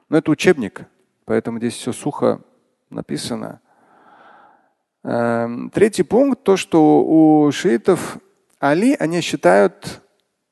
Но 0.09 0.17
это 0.17 0.31
учебник, 0.31 0.85
поэтому 1.25 1.59
здесь 1.59 1.75
все 1.75 1.93
сухо 1.93 2.41
написано. 2.89 3.61
Эм, 5.03 5.69
третий 5.69 6.03
пункт 6.03 6.43
то, 6.43 6.57
что 6.57 7.03
у 7.03 7.51
шиитов 7.51 8.17
Али, 8.59 8.95
они 8.99 9.21
считают, 9.21 10.01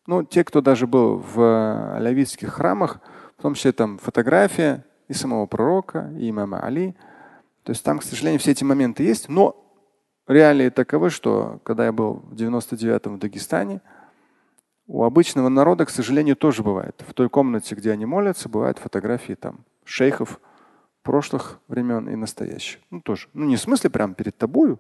ну, 0.06 0.24
те, 0.24 0.44
кто 0.44 0.62
даже 0.62 0.88
был 0.88 1.18
в 1.18 1.98
алавитских 1.98 2.54
храмах, 2.54 3.00
в 3.38 3.42
том 3.42 3.56
числе 3.56 3.72
там 3.74 3.98
фотография 3.98 4.86
и 5.08 5.14
самого 5.14 5.46
пророка, 5.48 6.12
и 6.18 6.30
имама 6.30 6.62
Али. 6.64 6.96
То 7.64 7.72
есть 7.72 7.84
там, 7.84 8.00
к 8.00 8.04
сожалению, 8.04 8.40
все 8.40 8.52
эти 8.52 8.64
моменты 8.64 9.04
есть. 9.04 9.28
Но 9.28 9.56
реалии 10.28 10.70
таковы, 10.70 11.10
что 11.10 11.60
когда 11.64 11.86
я 11.86 11.92
был 11.92 12.24
в 12.30 12.36
99-м 12.36 13.16
в 13.16 13.20
Дагестане, 13.20 13.82
у 14.88 15.04
обычного 15.04 15.50
народа, 15.50 15.86
к 15.86 15.90
сожалению, 15.90 16.36
тоже 16.36 16.64
бывает. 16.64 17.04
В 17.08 17.14
той 17.14 17.30
комнате, 17.30 17.76
где 17.76 17.92
они 17.92 18.06
молятся, 18.06 18.50
бывают 18.50 18.80
фотографии 18.80 19.34
там 19.34 19.66
шейхов 19.84 20.40
прошлых 21.04 21.60
времен 21.68 22.10
и 22.10 22.16
настоящих. 22.16 22.80
Ну 22.90 23.02
тоже. 23.02 23.28
Ну 23.34 23.46
не 23.46 23.58
в 23.58 23.62
смысле 23.62 23.90
прямо 23.90 24.14
перед 24.14 24.38
тобою, 24.38 24.80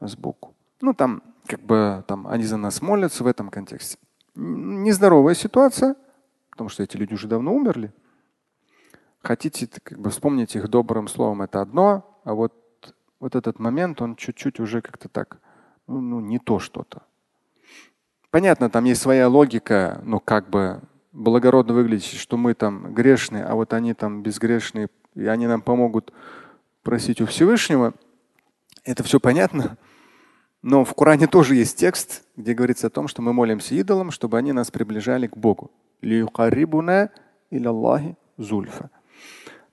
а 0.00 0.08
сбоку. 0.08 0.54
Ну 0.80 0.92
там 0.92 1.22
как 1.46 1.60
бы 1.60 2.04
там 2.06 2.26
они 2.26 2.44
за 2.44 2.56
нас 2.56 2.82
молятся 2.82 3.24
в 3.24 3.26
этом 3.26 3.48
контексте. 3.48 3.98
Нездоровая 4.34 5.34
ситуация, 5.34 5.96
потому 6.50 6.68
что 6.68 6.82
эти 6.82 6.96
люди 6.96 7.14
уже 7.14 7.28
давно 7.28 7.54
умерли. 7.54 7.92
Хотите 9.22 9.68
как 9.82 9.98
бы 9.98 10.10
вспомнить 10.10 10.54
их 10.54 10.68
добрым 10.68 11.08
словом, 11.08 11.42
это 11.42 11.60
одно, 11.60 12.20
а 12.24 12.34
вот, 12.34 12.54
вот 13.18 13.34
этот 13.34 13.58
момент, 13.58 14.00
он 14.00 14.14
чуть-чуть 14.14 14.60
уже 14.60 14.80
как-то 14.82 15.08
так, 15.08 15.40
ну, 15.86 16.00
ну 16.00 16.20
не 16.20 16.38
то 16.38 16.58
что-то. 16.58 17.02
Понятно, 18.36 18.68
там 18.68 18.84
есть 18.84 19.00
своя 19.00 19.30
логика, 19.30 20.02
ну 20.04 20.20
как 20.20 20.50
бы 20.50 20.82
благородно 21.12 21.72
выглядит, 21.72 22.04
что 22.04 22.36
мы 22.36 22.52
там 22.52 22.92
грешные, 22.92 23.42
а 23.42 23.54
вот 23.54 23.72
они 23.72 23.94
там 23.94 24.22
безгрешные, 24.22 24.88
и 25.14 25.24
они 25.24 25.46
нам 25.46 25.62
помогут 25.62 26.12
просить 26.82 27.22
у 27.22 27.24
Всевышнего. 27.24 27.94
Это 28.84 29.02
все 29.04 29.20
понятно. 29.20 29.78
Но 30.60 30.84
в 30.84 30.92
Коране 30.92 31.28
тоже 31.28 31.54
есть 31.54 31.78
текст, 31.78 32.24
где 32.36 32.52
говорится 32.52 32.88
о 32.88 32.90
том, 32.90 33.08
что 33.08 33.22
мы 33.22 33.32
молимся 33.32 33.74
идолам, 33.74 34.10
чтобы 34.10 34.36
они 34.36 34.52
нас 34.52 34.70
приближали 34.70 35.28
к 35.28 35.36
Богу. 35.38 35.70
зульфа. 38.36 38.90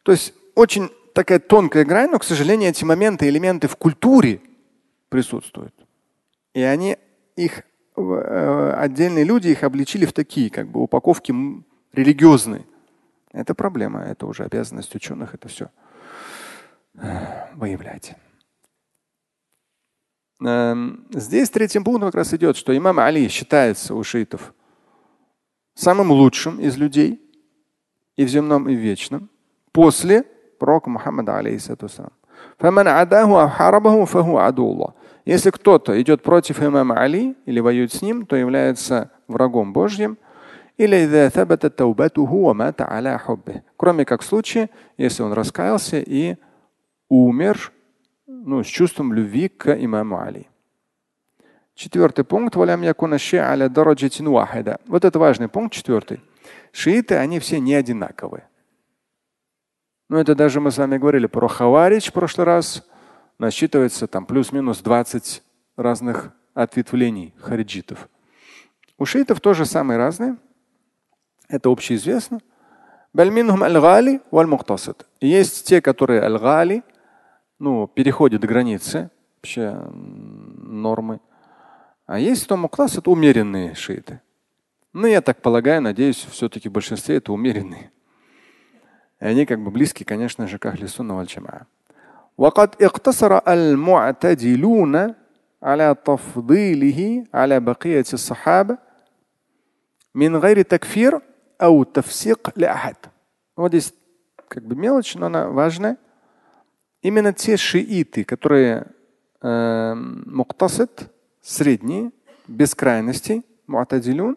То 0.03 0.13
есть 0.13 0.33
очень 0.55 0.89
такая 1.13 1.39
тонкая 1.39 1.83
грань, 1.83 2.11
но, 2.11 2.17
к 2.17 2.23
сожалению, 2.23 2.69
эти 2.69 2.85
моменты, 2.85 3.27
элементы 3.27 3.67
в 3.67 3.75
культуре 3.75 4.39
присутствуют. 5.09 5.75
И 6.53 6.61
они 6.61 6.97
их 7.35 7.63
отдельные 7.95 9.23
люди 9.23 9.49
их 9.49 9.63
обличили 9.63 10.05
в 10.05 10.13
такие 10.13 10.49
как 10.49 10.67
бы 10.67 10.81
упаковки 10.81 11.33
религиозные. 11.93 12.65
Это 13.31 13.55
проблема, 13.55 14.01
это 14.01 14.25
уже 14.25 14.43
обязанность 14.43 14.93
ученых 14.95 15.33
это 15.33 15.47
все 15.47 15.69
э, 16.95 17.53
выявлять. 17.55 18.15
Эм, 20.43 21.07
здесь 21.11 21.49
третьим 21.49 21.83
пунктом 21.83 22.09
как 22.09 22.15
раз 22.15 22.33
идет, 22.33 22.57
что 22.57 22.75
имам 22.75 22.99
Али 22.99 23.27
считается 23.27 23.95
у 23.95 24.03
шиитов 24.03 24.53
самым 25.73 26.11
лучшим 26.11 26.59
из 26.59 26.77
людей 26.77 27.21
и 28.15 28.25
в 28.25 28.27
земном, 28.27 28.69
и 28.69 28.75
в 28.75 28.79
вечном 28.79 29.29
после 29.71 30.23
пророка 30.59 30.89
Мухаммада, 30.89 31.37
алейхиссату 31.37 31.89
Если 35.25 35.51
кто-то 35.51 35.99
идет 36.01 36.21
против 36.21 36.61
имама 36.61 36.99
Али 36.99 37.35
или 37.45 37.59
воюет 37.59 37.93
с 37.93 38.01
ним, 38.01 38.25
то 38.25 38.35
является 38.35 39.11
врагом 39.27 39.71
Божьим. 39.71 40.17
Или 40.77 41.05
кроме 43.77 44.05
как 44.05 44.21
в 44.21 44.25
случае, 44.25 44.69
если 44.97 45.23
он 45.23 45.33
раскаялся 45.33 45.99
и 45.99 46.35
умер 47.09 47.71
ну, 48.25 48.63
с 48.63 48.67
чувством 48.67 49.13
любви 49.13 49.47
к 49.47 49.73
имаму 49.73 50.19
Али. 50.19 50.47
Четвертый 51.75 52.25
пункт. 52.25 52.55
Вот 52.55 52.65
это 55.05 55.19
важный 55.19 55.47
пункт, 55.47 55.73
четвертый. 55.73 56.21
Шииты, 56.71 57.15
они 57.15 57.39
все 57.39 57.59
не 57.59 57.73
одинаковые. 57.73 58.47
Ну, 60.09 60.17
это 60.17 60.35
даже 60.35 60.59
мы 60.59 60.71
с 60.71 60.77
вами 60.77 60.97
говорили 60.97 61.27
про 61.27 61.47
Хаварич 61.47 62.09
в 62.09 62.13
прошлый 62.13 62.45
раз. 62.45 62.85
Насчитывается 63.43 64.07
там 64.07 64.25
плюс-минус 64.25 64.79
20 64.79 65.43
разных 65.75 66.31
ответвлений 66.53 67.33
хариджитов. 67.41 68.07
У 68.97 69.03
шиитов 69.03 69.41
тоже 69.41 69.65
самые 69.65 69.97
разные. 69.97 70.37
Это 71.49 71.69
общеизвестно. 71.69 72.39
Есть 75.19 75.67
те, 75.67 75.81
которые 75.81 76.21
аль 76.21 76.83
ну, 77.59 77.85
переходят 77.87 78.45
границы, 78.45 79.09
вообще 79.35 79.73
нормы. 79.91 81.19
А 82.05 82.19
есть 82.19 82.45
кто 82.45 82.55
муктас, 82.55 82.97
это 82.97 83.11
умеренные 83.11 83.75
шииты. 83.75 84.21
Ну, 84.93 85.05
я 85.05 85.19
так 85.19 85.41
полагаю, 85.41 85.81
надеюсь, 85.81 86.25
все-таки 86.31 86.69
в 86.69 86.71
большинстве 86.71 87.17
это 87.17 87.33
умеренные. 87.33 87.91
И 89.19 89.25
они 89.25 89.45
как 89.45 89.61
бы 89.61 89.69
близки, 89.69 90.05
конечно 90.05 90.47
же, 90.47 90.59
к 90.59 90.65
Ахли 90.65 90.85
Сунна 90.85 91.15
валь 91.15 91.27
وقد 92.38 92.82
اقتصر 92.82 93.38
المعتدلون 93.48 95.14
على 95.62 95.96
تفضيله 96.04 97.24
على 97.34 97.60
بقية 97.60 98.04
الصحابة 98.12 98.78
من 100.14 100.36
غير 100.36 100.62
تكفير 100.62 101.20
أو 101.62 101.82
تفسيق 101.82 102.52
لأحد. 102.56 102.96
Вот 103.56 103.70
здесь 103.70 103.92
как 104.48 104.64
бы 104.64 104.76
мелочь, 104.76 105.16
но 105.16 105.26
она 105.26 105.48
важная. 105.48 105.96
Именно 107.02 107.32
те 107.32 107.56
шииты, 107.56 108.24
которые 108.24 108.86
э, 109.42 109.94
муктасид, 109.94 111.10
средние, 111.42 112.12
без 112.46 112.74
крайностей, 112.74 113.44
муатадилюн, 113.66 114.36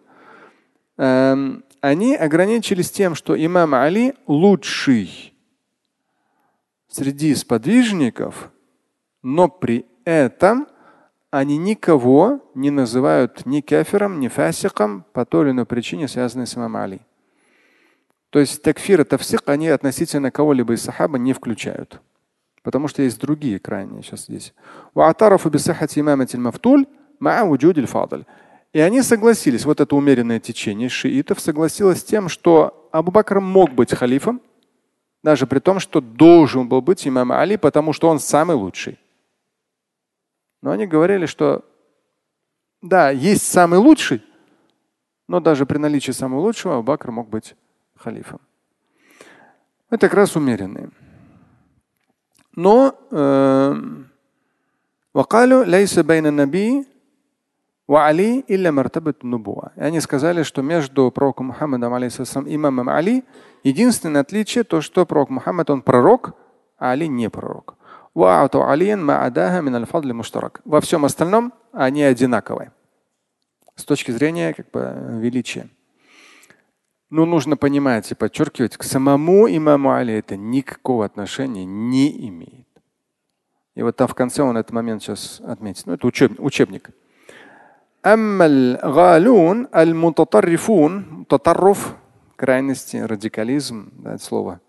э, 0.98 1.36
они 1.82 2.16
ограничились 2.16 2.92
тем, 2.92 3.16
что 3.16 3.36
имам 3.36 3.74
Али 3.76 4.14
лучший 4.28 5.34
среди 6.97 7.35
сподвижников, 7.35 8.51
но 9.23 9.49
при 9.49 9.87
этом 10.05 10.67
они 11.31 11.59
никого 11.59 12.41
не 12.55 12.71
называют 12.71 13.45
ни 13.45 13.61
кафиром, 13.61 14.19
ни 14.19 14.29
фасиком 14.29 15.05
по 15.13 15.27
той 15.27 15.45
или 15.45 15.51
иной 15.51 15.67
причине, 15.67 16.09
связанной 16.09 16.47
с 16.47 16.57
имамом 16.57 16.77
Али. 16.77 17.01
То 18.31 18.41
есть 18.41 18.63
такфир 18.63 19.03
и 19.03 19.05
тавсик 19.05 19.43
они 19.47 19.69
относительно 19.69 20.31
кого-либо 20.31 20.75
из 20.75 20.83
сахаба 20.83 21.19
не 21.19 21.33
включают. 21.33 22.01
Потому 22.63 22.89
что 22.89 23.03
есть 23.03 23.21
другие 23.21 23.59
крайние 23.59 24.03
сейчас 24.03 24.25
здесь. 24.25 24.55
И 28.73 28.81
они 28.81 29.03
согласились, 29.03 29.65
вот 29.65 29.81
это 29.81 29.95
умеренное 29.95 30.41
течение 30.41 30.89
шиитов 30.89 31.41
согласилось 31.41 32.01
с 32.01 32.05
тем, 32.05 32.29
что 32.29 32.89
Абу 32.93 33.11
Бакр 33.11 33.41
мог 33.41 33.73
быть 33.73 33.95
халифом, 33.95 34.41
даже 35.26 35.46
при 35.46 35.60
том, 35.60 35.80
что 35.80 36.02
должен 36.02 36.68
был 36.68 36.82
быть 36.82 37.08
имам 37.08 37.32
Али, 37.32 37.58
потому 37.58 37.94
что 37.94 38.10
он 38.10 38.20
самый 38.20 38.56
лучший. 38.56 39.00
Но 40.62 40.72
они 40.72 40.88
говорили, 40.88 41.26
что 41.26 41.64
да, 42.82 43.12
есть 43.12 43.44
самый 43.44 43.80
лучший, 43.80 44.24
но 45.28 45.40
даже 45.40 45.66
при 45.66 45.78
наличии 45.78 46.12
самого 46.12 46.42
лучшего 46.42 46.78
Абу 46.78 46.98
мог 47.12 47.30
быть 47.30 47.56
халифом. 47.96 48.40
Это 49.90 50.08
как 50.08 50.16
раз 50.16 50.36
умеренные. 50.36 50.90
Но 52.56 52.96
وقالوا 55.14 55.66
ليس 55.66 56.00
بين 56.00 56.28
النبي 56.28 56.86
وعلي 57.88 58.44
إلا 58.50 58.72
مرتبة 58.72 59.14
النبوة. 59.24 59.72
И 59.76 59.82
они 59.82 60.00
сказали, 60.00 60.44
что 60.44 60.62
между 60.62 61.12
пророком 61.12 61.48
Мухаммадом 61.48 61.94
алейхиссалам 61.94 62.48
и 62.48 62.56
имамом 62.56 62.88
Али 62.88 63.24
единственное 63.69 64.23
отличие 64.23 64.65
то, 64.65 64.81
что 64.81 65.07
пророк 65.07 65.31
Мухаммад 65.31 65.71
он 65.71 65.83
пророк, 65.83 66.35
а 66.79 66.93
Али 66.93 67.09
не 67.09 67.29
пророк. 67.31 67.77
Во 70.65 70.81
всем 70.81 71.05
остальном 71.05 71.53
они 71.73 72.03
одинаковые 72.03 72.73
с 73.77 73.85
точки 73.85 74.11
зрения 74.11 74.55
как 74.55 74.71
бы, 74.71 75.21
величия. 75.21 75.69
Но 77.11 77.25
нужно 77.25 77.57
понимать 77.57 78.11
и 78.11 78.15
подчеркивать, 78.15 78.77
к 78.77 78.83
самому 78.83 79.47
имаму 79.49 79.93
Али 79.93 80.15
это 80.15 80.37
никакого 80.37 81.05
отношения 81.05 81.65
не 81.65 82.29
имеет. 82.29 82.67
И 83.75 83.83
вот 83.83 83.97
там 83.97 84.09
в 84.09 84.15
конце 84.15 84.43
он 84.43 84.57
этот 84.57 84.73
момент 84.73 85.03
сейчас 85.03 85.41
отметит. 85.41 85.87
Ну, 85.87 85.93
это 85.93 86.07
учеб, 86.07 86.41
учебник 86.41 86.91
крайности, 92.36 92.98
радикализм, 92.98 93.92
да, 93.98 94.16
это 94.16 94.24
слово. 94.24 94.60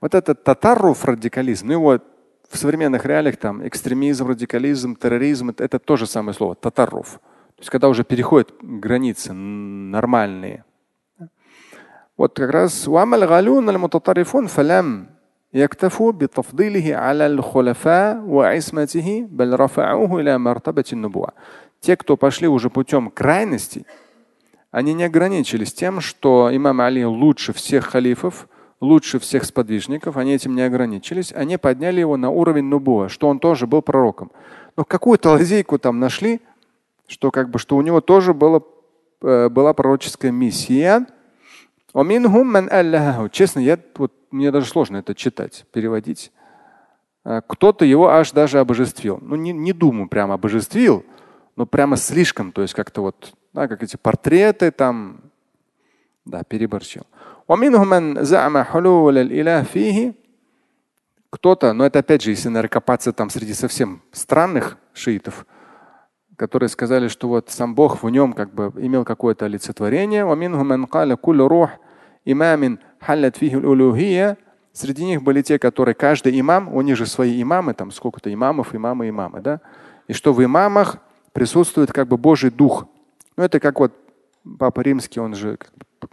Вот 0.00 0.14
этот 0.14 0.44
татарруф 0.44 1.04
радикализм, 1.04 1.66
ну 1.66 1.72
его 1.72 1.98
в 2.48 2.56
современных 2.56 3.04
реалиях 3.04 3.36
там 3.36 3.66
экстремизм, 3.66 4.26
радикализм, 4.26 4.96
терроризм 4.96 5.50
это, 5.50 5.64
это 5.64 5.78
то 5.78 5.96
же 5.96 6.06
самое 6.06 6.34
слово 6.34 6.54
татарруф. 6.54 7.20
То 7.56 7.60
есть 7.60 7.70
когда 7.70 7.88
уже 7.88 8.04
переходят 8.04 8.54
границы 8.62 9.32
нормальные. 9.32 10.64
Вот 12.16 12.34
как 12.34 12.50
раз 12.50 12.88
يكتفوا 15.52 16.12
بتفضيله 16.12 16.96
على 16.96 17.26
الخلفاء 17.26 18.20
وعصمته 18.26 19.26
بل 19.30 19.60
رفعوه 19.60 20.20
إلى 20.20 20.38
مرتبة 20.38 20.84
النبوة. 20.92 21.32
Те, 21.80 21.96
кто 21.96 22.16
пошли 22.16 22.46
уже 22.46 22.68
путем 22.70 23.10
крайностей, 23.10 23.86
они 24.75 24.93
не 24.93 25.05
ограничились 25.05 25.73
тем, 25.73 26.01
что 26.01 26.49
имам 26.51 26.81
Али 26.81 27.05
лучше 27.05 27.53
всех 27.53 27.85
халифов, 27.85 28.49
лучше 28.81 29.19
всех 29.19 29.45
сподвижников, 29.45 30.17
они 30.17 30.33
этим 30.33 30.53
не 30.53 30.63
ограничились, 30.63 31.31
они 31.31 31.55
подняли 31.55 32.01
его 32.01 32.17
на 32.17 32.29
уровень 32.29 32.65
Нубуа, 32.65 33.07
что 33.07 33.29
он 33.29 33.39
тоже 33.39 33.67
был 33.67 33.81
пророком. 33.81 34.33
Но 34.75 34.83
какую-то 34.83 35.29
лазейку 35.29 35.79
там 35.79 36.01
нашли, 36.01 36.41
что 37.07 37.31
как 37.31 37.51
бы 37.51 37.57
что 37.57 37.77
у 37.77 37.81
него 37.81 38.01
тоже 38.01 38.33
было, 38.33 38.63
э, 39.21 39.47
была 39.47 39.73
пророческая 39.73 40.33
миссия. 40.33 41.07
Честно, 43.29 43.61
я, 43.61 43.79
вот, 43.95 44.11
мне 44.29 44.51
даже 44.51 44.67
сложно 44.67 44.97
это 44.97 45.15
читать, 45.15 45.65
переводить. 45.71 46.33
Э, 47.23 47.39
кто-то 47.47 47.85
его 47.85 48.09
аж 48.09 48.33
даже 48.33 48.59
обожествил. 48.59 49.19
Ну, 49.21 49.37
не, 49.37 49.53
не 49.53 49.71
думаю, 49.71 50.09
прямо 50.09 50.33
обожествил, 50.33 51.05
но 51.55 51.65
прямо 51.65 51.97
слишком, 51.97 52.51
то 52.51 52.61
есть 52.61 52.73
как-то 52.73 53.01
вот, 53.01 53.33
да, 53.53 53.67
как 53.67 53.83
эти 53.83 53.95
портреты 53.97 54.71
там, 54.71 55.21
да, 56.25 56.43
переборчил. 56.43 57.05
Кто-то, 61.29 61.73
но 61.73 61.85
это 61.85 61.99
опять 61.99 62.21
же, 62.21 62.31
если 62.31 62.49
наверное, 62.49 62.69
там 63.13 63.29
среди 63.29 63.53
совсем 63.53 64.01
странных 64.11 64.77
шиитов, 64.93 65.45
которые 66.37 66.69
сказали, 66.69 67.07
что 67.07 67.27
вот 67.27 67.49
сам 67.49 67.75
Бог 67.75 68.03
в 68.03 68.09
нем 68.09 68.33
как 68.33 68.53
бы 68.53 68.71
имел 68.77 69.05
какое-то 69.05 69.45
олицетворение. 69.45 70.25
Среди 74.73 75.05
них 75.05 75.21
были 75.23 75.41
те, 75.41 75.57
которые 75.57 75.95
каждый 75.95 76.37
имам, 76.39 76.73
у 76.73 76.81
них 76.81 76.97
же 76.97 77.05
свои 77.05 77.41
имамы, 77.41 77.73
там 77.73 77.91
сколько-то 77.91 78.33
имамов, 78.33 78.75
имамы, 78.75 79.07
имамы, 79.07 79.41
да? 79.41 79.61
И 80.07 80.13
что 80.13 80.33
в 80.33 80.43
имамах 80.43 80.97
присутствует 81.35 81.91
как 81.91 82.07
бы 82.07 82.17
Божий 82.17 82.49
Дух. 82.49 82.87
Ну, 83.35 83.43
это 83.43 83.59
как 83.59 83.79
вот 83.79 83.91
Папа 84.57 84.79
Римский, 84.81 85.19
он 85.19 85.35
же 85.35 85.57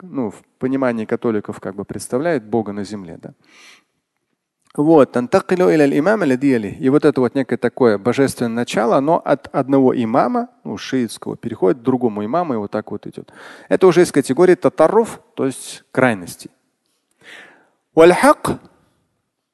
ну, 0.02 0.30
в 0.30 0.42
понимании 0.58 1.04
католиков 1.04 1.60
как 1.60 1.76
бы 1.76 1.84
представляет 1.84 2.42
Бога 2.44 2.72
на 2.72 2.82
земле. 2.82 3.18
Да? 3.22 3.34
Вот. 4.74 5.16
И 5.16 6.88
вот 6.88 7.04
это 7.04 7.20
вот 7.20 7.34
некое 7.36 7.56
такое 7.56 7.98
божественное 7.98 8.52
начало, 8.52 8.96
оно 8.96 9.22
от 9.24 9.48
одного 9.54 9.94
имама, 9.94 10.48
ну, 10.64 10.76
шиитского, 10.76 11.36
переходит 11.36 11.78
к 11.78 11.82
другому 11.82 12.24
имаму 12.24 12.54
и 12.54 12.56
вот 12.56 12.72
так 12.72 12.90
вот 12.90 13.06
идет. 13.06 13.32
Это 13.68 13.86
уже 13.86 14.02
из 14.02 14.10
категории 14.10 14.56
татаров, 14.56 15.20
то 15.34 15.46
есть 15.46 15.84
крайностей. 15.92 16.50
Вальхак, 17.94 18.58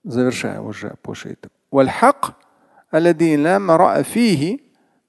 завершая 0.02 0.62
уже 0.62 0.94
по 1.02 1.14
шиитам. 1.14 1.50
Вальхак, 1.70 2.36
аллади 2.90 3.36
ла 3.36 4.02
фихи 4.02 4.67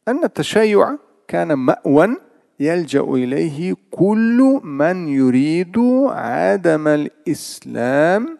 أن 0.08 0.24
التشيع 0.24 0.98
كان 1.28 1.54
مأوى 1.54 2.16
يلجأ 2.60 3.00
إليه 3.00 3.74
كل 3.90 4.60
من 4.62 5.08
يريد 5.08 5.78
عدم 6.08 6.88
الإسلام 6.88 8.38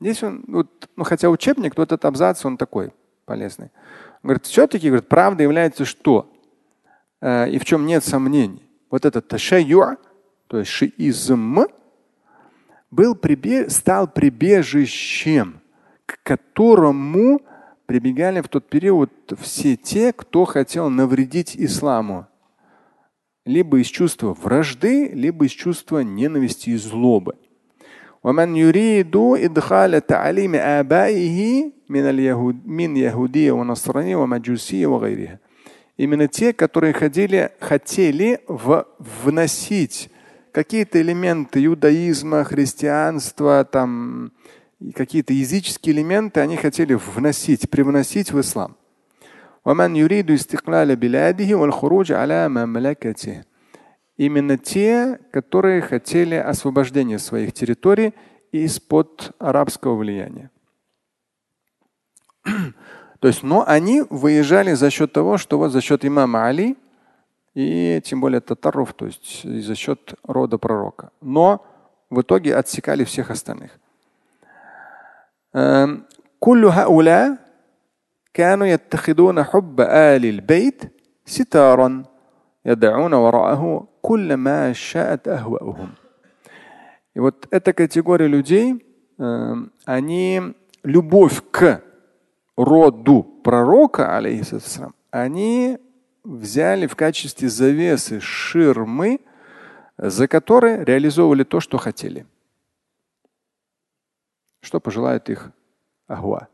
Здесь 0.00 0.22
он, 0.22 0.44
вот, 0.48 0.88
ну 0.96 1.04
хотя 1.04 1.28
учебник, 1.28 1.76
но 1.76 1.82
этот 1.84 2.04
абзац, 2.04 2.44
он 2.44 2.56
такой 2.56 2.92
полезный. 3.26 3.70
Он 4.22 4.28
говорит, 4.28 4.46
все-таки 4.46 4.88
говорит, 4.88 5.08
правда 5.08 5.42
является 5.44 5.84
что? 5.84 6.32
Э, 7.20 7.48
и 7.48 7.58
в 7.58 7.64
чем 7.64 7.86
нет 7.86 8.02
сомнений. 8.02 8.66
Вот 8.90 9.04
этот 9.04 9.28
ташайю, 9.28 9.98
то 10.48 10.58
есть 10.58 10.70
шиизм, 10.70 11.66
был 12.90 13.14
прибе... 13.14 13.70
стал 13.70 14.08
прибежищем, 14.08 15.60
к 16.06 16.18
которому 16.24 17.40
прибегали 17.86 18.40
в 18.40 18.48
тот 18.48 18.68
период 18.68 19.10
все 19.40 19.76
те, 19.76 20.12
кто 20.12 20.44
хотел 20.44 20.90
навредить 20.90 21.56
исламу. 21.56 22.26
Либо 23.44 23.80
из 23.80 23.86
чувства 23.86 24.34
вражды, 24.34 25.08
либо 25.08 25.46
из 25.46 25.50
чувства 25.50 26.00
ненависти 26.00 26.70
и 26.70 26.76
злобы. 26.76 27.36
ومن 28.22 28.56
يريد 28.56 29.16
إدخال 29.16 30.06
تعليم 30.06 30.54
آبائه 30.54 31.70
من 31.88 32.00
اليهود 32.00 32.66
من 32.66 32.96
يهودية 32.96 33.52
ونصرانية 33.52 34.16
ومجوسية 34.16 34.86
وغيرها. 34.86 35.38
Именно 35.96 36.28
те, 36.28 36.52
которые 36.52 36.92
хотели, 36.92 37.50
хотели 37.60 38.40
в, 38.48 38.86
вносить 38.98 40.10
какие-то 40.52 41.00
элементы 41.00 41.64
иудаизма, 41.66 42.44
христианства, 42.44 43.64
там, 43.70 44.32
какие-то 44.91 45.33
языческие 45.33 45.95
элементы 45.95 46.39
они 46.39 46.57
хотели 46.57 46.93
вносить, 46.93 47.69
привносить 47.69 48.31
в 48.31 48.39
ислам. 48.39 48.77
Именно 54.17 54.57
те, 54.57 55.19
которые 55.31 55.81
хотели 55.81 56.35
освобождения 56.35 57.19
своих 57.19 57.53
территорий 57.53 58.13
из-под 58.51 59.33
арабского 59.39 59.95
влияния. 59.95 60.51
То 63.19 63.27
есть, 63.27 63.43
но 63.43 63.63
они 63.67 64.03
выезжали 64.09 64.73
за 64.73 64.89
счет 64.89 65.11
того, 65.11 65.37
что 65.37 65.57
вот 65.57 65.71
за 65.71 65.81
счет 65.81 66.05
имама 66.05 66.45
Али 66.45 66.77
и 67.55 68.01
тем 68.05 68.21
более 68.21 68.41
татаров, 68.41 68.93
то 68.93 69.05
есть 69.05 69.43
за 69.43 69.75
счет 69.75 70.13
рода 70.23 70.57
пророка. 70.57 71.11
Но 71.21 71.65
в 72.09 72.21
итоге 72.21 72.55
отсекали 72.55 73.03
всех 73.03 73.31
остальных. 73.31 73.79
كل 76.38 76.64
هؤلاء 76.64 77.38
كانوا 78.34 78.66
يتخذون 78.66 79.42
حب 79.42 79.80
آل 79.80 80.24
البيت 80.24 80.82
ستارا 81.24 82.02
يدعون 82.64 83.14
وراءه 83.14 83.88
كل 84.02 84.34
ما 84.34 84.72
شاءت 84.72 85.28
أهواؤهم. 85.28 85.88
И 87.14 87.18
вот 87.18 87.48
эта 87.50 87.72
категория 87.72 88.28
людей, 88.28 88.86
они 89.84 90.54
любовь 90.84 91.42
к 91.50 91.82
роду 92.56 93.22
пророка, 93.42 94.16
алейхиссалам, 94.16 94.94
они 95.10 95.78
взяли 96.22 96.86
в 96.86 96.94
качестве 96.94 97.48
завесы 97.48 98.20
ширмы, 98.20 99.20
за 99.98 100.28
которой 100.28 100.84
реализовывали 100.84 101.42
то, 101.42 101.60
что 101.60 101.78
хотели. 101.78 102.26
Что 104.65 104.79
пожелает 104.79 105.29
их 105.29 105.51
Ахуа. 106.07 106.47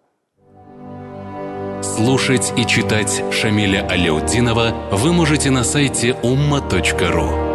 Слушать 1.82 2.51
и 2.57 2.66
читать 2.66 3.24
Шамиля 3.32 3.88
Аляутдинова 3.88 4.89
вы 4.91 5.14
можете 5.14 5.49
на 5.49 5.64
сайте 5.64 6.09
umma.ru. 6.22 7.51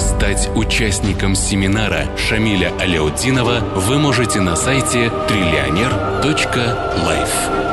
Стать 0.00 0.50
участником 0.56 1.36
семинара 1.36 2.06
Шамиля 2.16 2.72
Аляутдинова 2.80 3.60
вы 3.76 4.00
можете 4.00 4.40
на 4.40 4.56
сайте 4.56 5.12
триллионер.life. 5.28 7.65